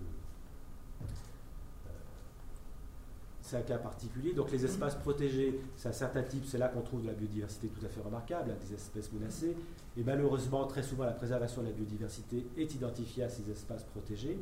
[3.50, 4.32] c'est un cas particulier.
[4.32, 7.68] Donc les espaces protégés, c'est un certain type, c'est là qu'on trouve de la biodiversité
[7.68, 9.56] tout à fait remarquable, hein, des espèces menacées.
[9.96, 14.38] Et malheureusement, très souvent, la préservation de la biodiversité est identifiée à ces espaces protégés.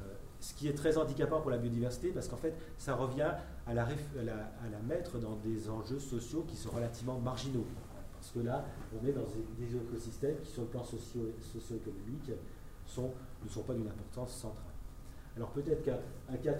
[0.00, 0.04] Euh,
[0.38, 3.32] ce qui est très handicapant pour la biodiversité, parce qu'en fait, ça revient
[3.66, 3.86] à la,
[4.86, 7.66] mettre dans des enjeux sociaux qui sont relativement marginaux.
[8.14, 8.64] Parce que là,
[8.94, 9.26] on est dans
[9.58, 14.64] des, écosystèmes qui, sur le plan socio-économique, ne sont pas d'une importance centrale.
[15.36, 16.54] Alors peut-être qu'un cas,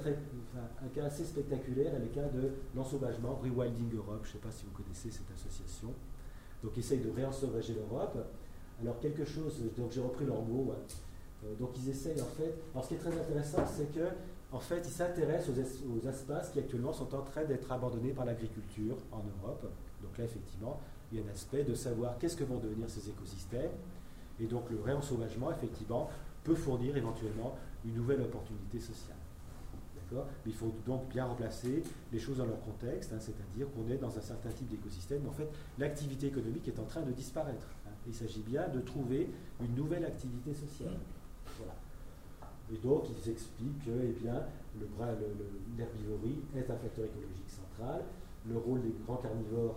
[0.94, 4.20] cas, assez spectaculaire est le cas de l'ensauvagement Rewilding Europe.
[4.22, 5.92] Je ne sais pas si vous connaissez cette association.
[6.62, 8.18] Donc ils essayent de réensauvager l'Europe.
[8.80, 10.72] Alors quelque chose, donc j'ai repris leurs mots.
[11.44, 12.54] Euh, donc ils essayent en fait.
[12.72, 14.06] Alors ce qui est très intéressant, c'est que
[14.52, 18.96] en fait ils s'intéressent aux, espaces qui actuellement sont en train d'être abandonnés par l'agriculture
[19.12, 19.70] en Europe.
[20.02, 20.80] Donc là effectivement,
[21.12, 23.72] il y a un aspect de savoir qu'est-ce que vont devenir ces écosystèmes.
[24.38, 26.08] Et donc le réensauvagement, effectivement,
[26.44, 29.19] peut fournir éventuellement une nouvelle opportunité sociale.
[30.12, 31.82] Mais il faut donc bien remplacer
[32.12, 35.26] les choses dans leur contexte, hein, c'est-à-dire qu'on est dans un certain type d'écosystème.
[35.28, 35.48] En fait,
[35.78, 37.68] l'activité économique est en train de disparaître.
[37.86, 37.92] Hein.
[38.06, 39.28] Il s'agit bien de trouver
[39.61, 40.98] une nouvelle activité sociale.
[42.72, 44.44] Et donc, ils expliquent que eh bien,
[45.76, 48.02] l'herbivorie est un facteur écologique central,
[48.48, 49.76] le rôle des grands carnivores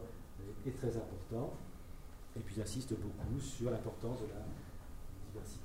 [0.68, 1.54] est très important,
[2.38, 4.46] et puis ils insistent beaucoup sur l'importance de la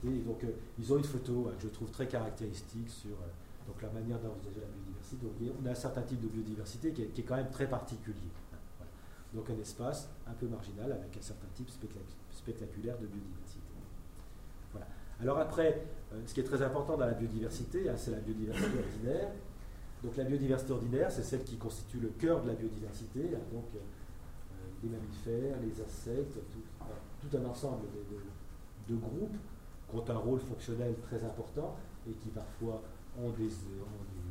[0.04, 3.28] et donc, euh, ils ont une photo euh, que je trouve très caractéristique sur euh,
[3.68, 5.26] donc, la manière d'envisager la biodiversité.
[5.62, 8.32] On a un certain type de biodiversité qui est, quand même très particulier.
[9.34, 11.68] Donc, un espace un peu marginal avec un certain type
[12.30, 13.60] spectaculaire de biodiversité.
[14.72, 14.86] Voilà.
[15.20, 15.82] Alors, après,
[16.24, 19.28] ce qui est très important dans la biodiversité, hein, c'est la biodiversité ordinaire.
[20.02, 23.20] Donc, la biodiversité ordinaire, c'est celle qui constitue le cœur de la biodiversité.
[23.34, 23.66] Hein, donc,
[24.82, 26.38] les mammifères, les insectes,
[27.20, 27.84] tout, un ensemble
[28.88, 29.36] de groupes
[29.90, 31.76] qui ont un rôle fonctionnel très important
[32.08, 32.82] et qui parfois
[33.18, 33.48] ont des,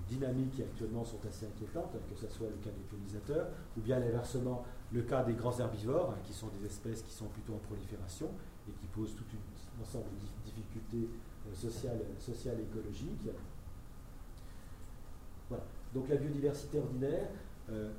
[0.08, 4.00] dynamiques qui actuellement sont assez inquiétantes, que ce soit le cas des pollinisateurs, ou bien
[4.00, 4.64] l'inversement,
[4.94, 8.30] le cas des grands herbivores, hein, qui sont des espèces qui sont plutôt en prolifération
[8.70, 11.10] et qui posent tout un ensemble de difficultés
[11.48, 13.30] euh, sociales, sociales et écologiques.
[15.50, 15.66] Voilà.
[15.94, 17.30] Donc la biodiversité ordinaire,
[17.70, 17.92] euh,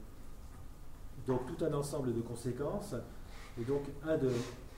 [1.27, 2.95] donc tout un ensemble de conséquences,
[3.61, 4.31] et donc un de,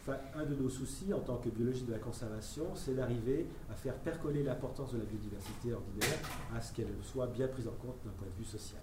[0.08, 3.94] un de nos soucis en tant que biologiste de la conservation, c'est d'arriver à faire
[3.94, 6.18] percoler l'importance de la biodiversité ordinaire
[6.54, 8.80] à ce qu'elle soit bien prise en compte d'un point de vue social.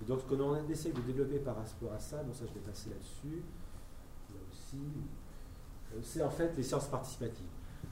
[0.00, 2.54] Et donc, ce que l'on essaie de développer par rapport à ça, bon, ça je
[2.54, 3.42] vais passer là-dessus,
[4.30, 4.82] là aussi,
[5.94, 7.46] euh, c'est en fait les sciences participatives.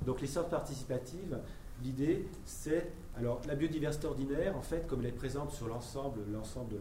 [0.04, 1.38] Donc, les sciences participatives,
[1.82, 2.92] l'idée, c'est.
[3.16, 6.76] Alors, la biodiversité ordinaire, en fait, comme elle est présente sur l'ensemble, l'ensemble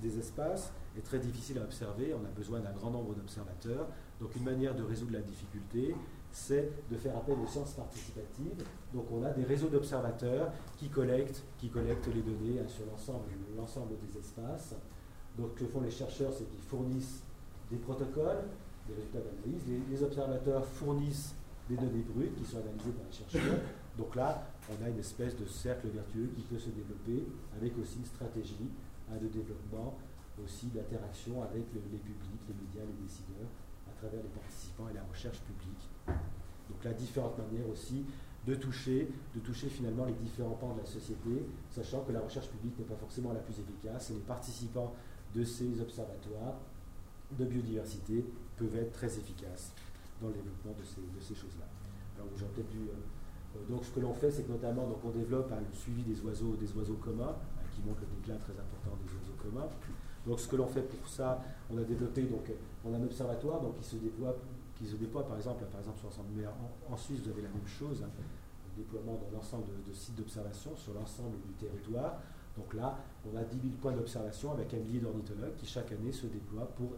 [0.00, 2.14] des espaces, est très difficile à observer.
[2.14, 3.88] On a besoin d'un grand nombre d'observateurs.
[4.22, 5.96] Donc une manière de résoudre la difficulté,
[6.30, 8.64] c'est de faire appel aux sciences participatives.
[8.94, 14.76] Donc on a des réseaux d'observateurs qui collectent, les données hein, sur l'ensemble des espaces.
[15.36, 17.24] Donc ce que font les chercheurs, c'est qu'ils fournissent
[17.68, 18.44] des protocoles,
[18.86, 19.62] des résultats d'analyse.
[19.90, 21.34] Les, observateurs fournissent
[21.68, 23.58] des données brutes qui sont analysées par les chercheurs.
[23.98, 27.98] Donc là, on a une espèce de cercle vertueux qui peut se développer avec aussi
[27.98, 28.70] une stratégie
[29.10, 29.98] hein, de développement,
[30.44, 33.50] aussi d'interaction avec les publics, les médias, les décideurs
[34.02, 35.88] travers les participants et la recherche publique.
[36.06, 38.04] Donc là, différentes manières aussi
[38.46, 42.48] de toucher, de toucher finalement les différents pans de la société, sachant que la recherche
[42.48, 44.92] publique n'est pas forcément la plus efficace et les participants
[45.34, 46.58] de ces observatoires
[47.38, 48.24] de biodiversité
[48.56, 49.72] peuvent être très efficaces
[50.20, 51.66] dans le développement de ces, choses-là.
[52.16, 52.88] Alors j'ai peut-être dû.
[52.88, 55.74] Euh, euh, donc ce que l'on fait, c'est que notamment donc, on développe hein, le
[55.74, 59.38] suivi des oiseaux, des oiseaux communs, hein, qui montre le déclin très important des oiseaux
[59.40, 59.68] communs.
[60.26, 62.50] Donc ce que l'on fait pour ça, on a développé donc
[62.84, 63.84] on a un observatoire donc qui
[64.86, 65.64] se déploie, par exemple,
[65.96, 66.44] sur mais
[66.90, 68.10] en, Suisse vous avez la même chose, hein,
[68.76, 72.18] le déploiement dans l'ensemble de, sites d'observation sur l'ensemble du territoire.
[72.56, 76.12] Donc là, on a 10 000 points d'observation avec un millier d'ornithologues qui chaque année
[76.12, 76.92] se déploient pour,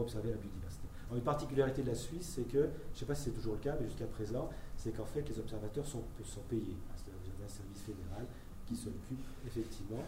[0.00, 0.88] observer la biodiversité.
[1.14, 3.60] Une particularité de la Suisse, c'est que, je ne sais pas si c'est toujours le
[3.60, 6.02] cas, mais jusqu'à présent, c'est qu'en fait les observateurs sont,
[6.48, 6.76] payés.
[6.96, 8.26] Vous avez un service fédéral
[8.64, 10.02] qui s'occupe effectivement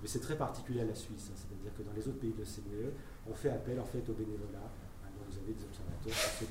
[0.00, 1.36] mais c'est très particulier à la Suisse, hein.
[1.36, 2.94] c'est-à-dire que dans les autres pays de l'OCDE,
[3.28, 4.64] on fait appel en fait au bénévolat.
[4.64, 5.08] Hein.
[5.28, 6.44] vous avez des observateurs se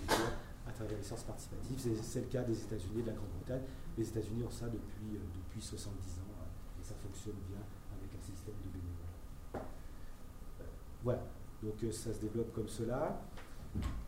[0.68, 1.98] à travers les sciences participatives.
[2.04, 3.64] C'est, le cas des États-Unis de la Grande-Bretagne.
[3.98, 6.48] Les États-Unis ont ça depuis, euh, depuis 70 ans hein,
[6.80, 7.64] et ça fonctionne bien
[7.98, 9.66] avec un système de bénévolat.
[10.62, 10.64] Euh,
[11.04, 11.24] voilà,
[11.64, 13.20] donc euh, ça se développe comme cela.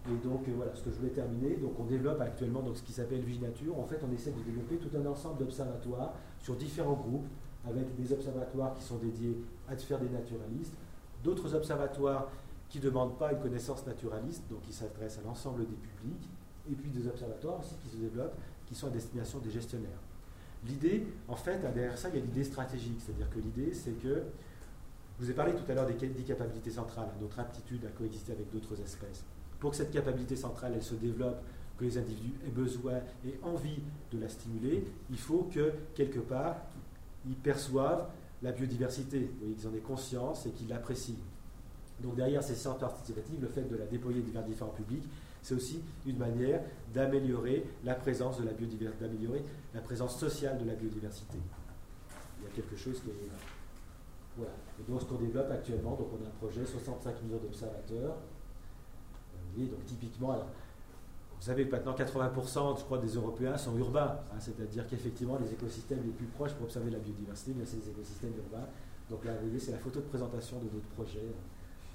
[0.08, 1.58] Et donc euh, voilà ce que je voulais terminer.
[1.58, 3.78] Donc on développe actuellement donc, ce qui s'appelle Viginature.
[3.80, 7.28] En fait, on essaie de développer tout un ensemble d'observatoires sur différents groupes,
[7.68, 9.38] avec des observatoires qui sont dédiés
[9.70, 10.74] à faire des naturalistes,
[11.24, 12.28] d'autres observatoires
[12.70, 16.30] qui ne demandent pas une connaissance naturaliste, donc qui s'adressent à l'ensemble des publics,
[16.72, 20.00] et puis des observatoires aussi qui se développent, qui sont à destination des gestionnaires.
[20.66, 24.24] L'idée, en fait, derrière ça, il y a l'idée stratégique, c'est-à-dire que l'idée, c'est que,
[25.20, 28.32] je vous ai parlé tout à l'heure des, des capacités centrales, notre aptitude à coexister
[28.32, 29.24] avec d'autres espèces.
[29.60, 31.42] Pour que cette capacité centrale, elle se développe,
[31.78, 33.80] que les individus aient besoin et envie
[34.12, 36.56] de la stimuler, il faut que, quelque part,
[37.28, 38.08] ils perçoivent
[38.42, 41.16] la biodiversité, qu'ils en aient conscience et qu'ils l'apprécient.
[42.02, 45.04] Donc derrière ces centres participatifs, le fait de la déployer vers différents publics,
[45.44, 46.62] c'est aussi une manière
[46.94, 49.44] d'améliorer la présence de la biodiversité, d'améliorer
[49.74, 51.38] la présence sociale de la biodiversité.
[52.40, 53.30] Il y a quelque chose qui est
[54.38, 54.52] voilà.
[54.80, 58.16] Et donc ce qu'on développe actuellement, donc on a un projet 65 millions d'observateurs.
[59.58, 60.38] Euh, donc typiquement,
[61.42, 66.04] vous savez maintenant 80% je crois des Européens sont urbains, hein, c'est-à-dire qu'effectivement les écosystèmes
[66.06, 68.68] les plus proches pour observer la biodiversité, c'est les écosystèmes urbains.
[69.10, 71.34] Donc là, vous voyez, c'est la photo de présentation de notre projet.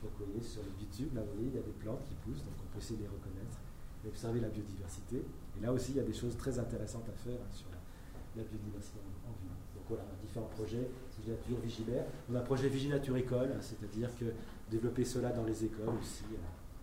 [0.03, 2.42] Donc vous voyez, sur le là, vous voyez, il y a des plantes qui poussent,
[2.42, 3.62] donc on peut essayer de les reconnaître
[4.05, 5.22] et observer la biodiversité.
[5.22, 8.42] Et là aussi, il y a des choses très intéressantes à faire hein, sur la,
[8.42, 9.55] biodiversité en, ville.
[9.78, 10.90] Donc voilà, différents projets,
[11.22, 12.05] Viginature, Vigilaire.
[12.28, 14.26] On a un projet Viginature École, hein, c'est-à-dire que
[14.68, 16.26] développer cela dans les écoles aussi,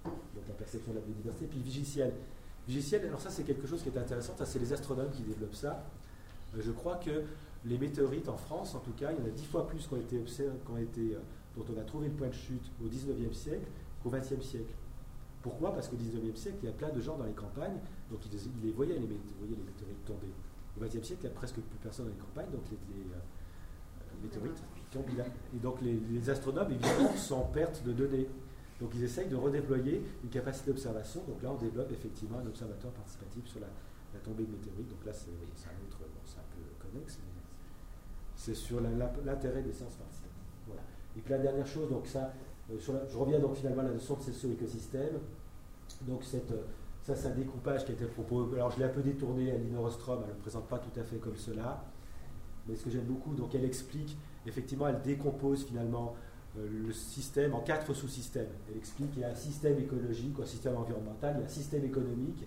[0.05, 1.45] donc la perception de la biodiversité.
[1.45, 2.14] Puis Vigiciel.
[2.68, 5.84] Alors ça c'est quelque chose qui est intéressant, c'est les astronomes qui développent ça.
[6.55, 7.24] Euh, je crois que
[7.66, 9.93] les météorites en France, en tout cas, il y en a dix fois plus qui
[9.93, 9.97] ont
[10.78, 11.20] été, euh,
[11.55, 13.68] dont on a trouvé le point de chute au 19e siècle
[14.01, 14.74] qu'au 20e siècle.
[15.41, 15.74] Pourquoi?
[15.74, 18.66] Parce qu'au 19e siècle, il y a plein de gens dans les campagnes, donc ils,
[18.66, 20.32] les voyaient les, les météorites tomber.
[20.78, 24.24] Au 20e siècle, il n'y a presque plus personne dans les campagnes, donc les, euh,
[24.24, 25.05] météorites tombent.
[25.55, 28.28] Et donc les, astronomes, évidemment, sont en perte de données.
[28.84, 31.22] Donc ils essayent de redéployer une capacité d'observation.
[31.26, 33.68] Donc là, on développe effectivement un observatoire participatif sur la,
[34.20, 34.90] tombée de météorites.
[34.90, 37.42] Donc là, c'est un autre, c'est un peu connexe, mais
[38.36, 40.34] c'est sur l'intérêt des sciences participatives.
[41.16, 42.34] Et puis la dernière chose, donc ça,
[42.72, 45.20] euh, je reviens donc finalement à la notion de socio-écosystème.
[46.02, 46.64] Donc cette, euh,
[47.04, 48.56] ça, c'est un découpage qui a été proposé.
[48.56, 51.00] Alors je l'ai un peu détourné à Lino Rostrom, elle ne le présente pas tout
[51.00, 51.86] à fait comme cela.
[52.68, 56.16] Mais ce que j'aime beaucoup, donc elle explique, effectivement, elle décompose finalement
[56.56, 58.49] le système en quatre sous-systèmes.
[58.70, 61.49] Elle explique qu'il y a un système écologique, un système environnemental, il y a un
[61.49, 62.45] système économique,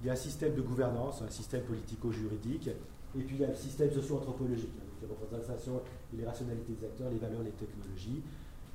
[0.00, 3.48] il y a un système de gouvernance, un système politico-juridique, et puis il y a
[3.48, 8.22] le système socio-anthropologique, les représentations et les rationalités des acteurs, les valeurs, les technologies.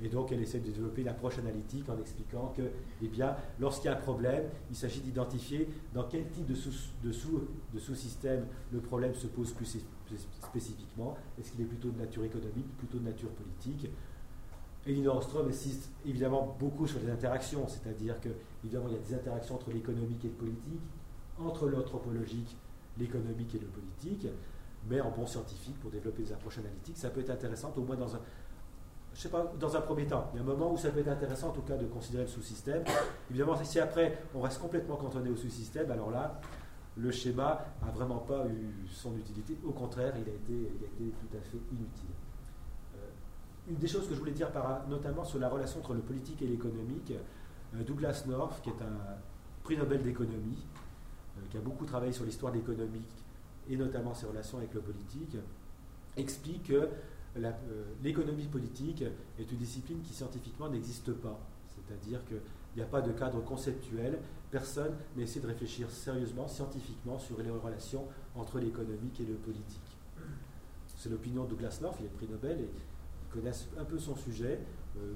[0.02, 2.62] Et donc, elle essaie de développer une approche analytique en expliquant que,
[3.02, 8.44] eh bien, lorsqu'il y a un problème, il s'agit d'identifier dans quel type de sous-système
[8.72, 9.78] le problème se pose plus
[10.42, 11.16] spécifiquement.
[11.40, 13.90] Est-ce qu'il est plutôt de nature économique, plutôt de nature politique?
[14.86, 18.28] Elinor Ostrom insiste évidemment beaucoup sur les interactions, c'est-à-dire que,
[18.64, 20.80] évidemment, il y a des interactions entre l'économique et le politique,
[21.38, 22.56] entre l'anthropologique,
[22.98, 24.26] l'économique et le politique
[24.88, 26.96] mais en bon scientifique pour développer des approches analytiques.
[26.96, 28.20] Ça peut être intéressant, au moins dans un,
[29.14, 30.30] je sais pas, dans un premier temps.
[30.34, 32.28] Il y un moment où ça peut être intéressant, en tout cas, de considérer le
[32.28, 32.84] sous-système.
[33.30, 36.40] Évidemment, si après on reste complètement cantonné au sous-système, alors là,
[36.96, 39.58] le schéma n'a vraiment pas eu son utilité.
[39.66, 42.10] Au contraire, il a été tout à fait inutile.
[43.68, 44.48] Une des choses que je voulais dire,
[44.88, 47.12] notamment sur la relation entre le politique et l'économique,
[47.74, 49.16] euh, Douglas North, qui est un
[49.64, 50.64] prix Nobel d'économie,
[51.36, 53.02] euh, qui a beaucoup travaillé sur l'histoire de l'économie
[53.68, 55.36] et notamment ses relations avec le politique,
[56.16, 56.88] explique que
[57.36, 57.52] euh,
[58.02, 59.02] l'économie politique
[59.38, 61.38] est une discipline qui scientifiquement n'existe pas.
[61.68, 62.40] C'est-à-dire qu'il
[62.76, 68.04] n'y a pas de cadre conceptuel, personne n'essaie de réfléchir sérieusement, scientifiquement, sur les relations
[68.36, 69.98] entre l'économique et le politique.
[70.96, 72.70] C'est l'opinion de Douglas North, il est prix Nobel et
[73.36, 74.60] connaissent un peu son sujet.
[74.96, 75.12] Euh,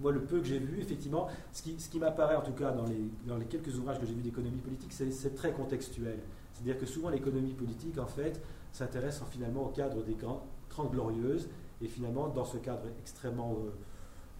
[0.00, 3.44] moi, le peu que j'ai vu, effectivement, ce qui, m'apparaît en tout cas dans les,
[3.46, 6.18] quelques ouvrages que j'ai vus d'économie politique, c'est très contextuel.
[6.52, 8.40] C'est-à-dire que souvent l'économie politique, en fait,
[8.72, 11.48] s'intéresse finalement au cadre des grands, 30 glorieuses,
[11.80, 13.70] et finalement, dans ce cadre extrêmement, euh,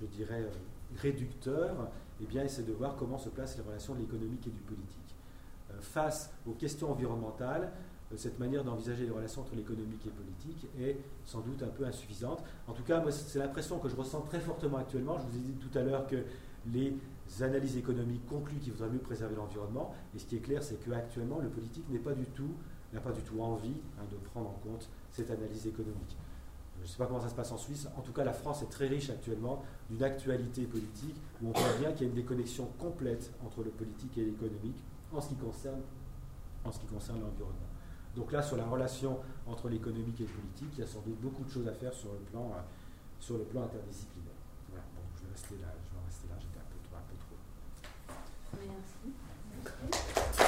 [0.01, 0.51] je dirais, euh,
[1.01, 1.89] réducteur,
[2.21, 5.17] eh bien, essaie de voir comment se placent les relations de l'économique et du politique.
[5.71, 7.71] Euh, face aux questions environnementales,
[8.17, 12.43] cette manière d'envisager les relations entre l'économique et politique est sans doute un peu insuffisante.
[12.67, 15.19] En tout cas, moi, c'est l'impression que je ressens très fortement actuellement.
[15.19, 16.17] Je vous ai dit tout à l'heure que
[16.73, 16.95] les
[17.41, 19.95] analyses économiques concluent qu'il faudrait mieux préserver l'environnement.
[20.15, 24.05] Et ce qui est clair, c'est qu'actuellement, le politique n'a pas du tout envie hein,
[24.11, 26.17] de prendre en compte cette analyse économique.
[26.79, 27.89] Je ne sais pas comment ça se passe en Suisse.
[27.97, 31.73] En tout cas, la France est très riche actuellement d'une actualité politique où on voit
[31.81, 34.83] bien qu'il y a une déconnexion complète entre le politique et l'économique
[35.13, 35.83] en ce qui concerne
[36.65, 37.68] l'environnement.
[38.17, 41.21] Donc là, sur la relation entre l'économique et le politique, il y a sans doute
[41.21, 42.61] beaucoup de choses à faire sur le plan, euh,
[43.21, 44.33] sur le plan interdisciplinaire.
[44.69, 46.97] Voilà, bon, je vais rester là, je vais rester là, j'étais un peu trop.
[46.97, 47.37] Un peu trop.
[48.67, 49.13] Merci.
[49.63, 50.48] Merci.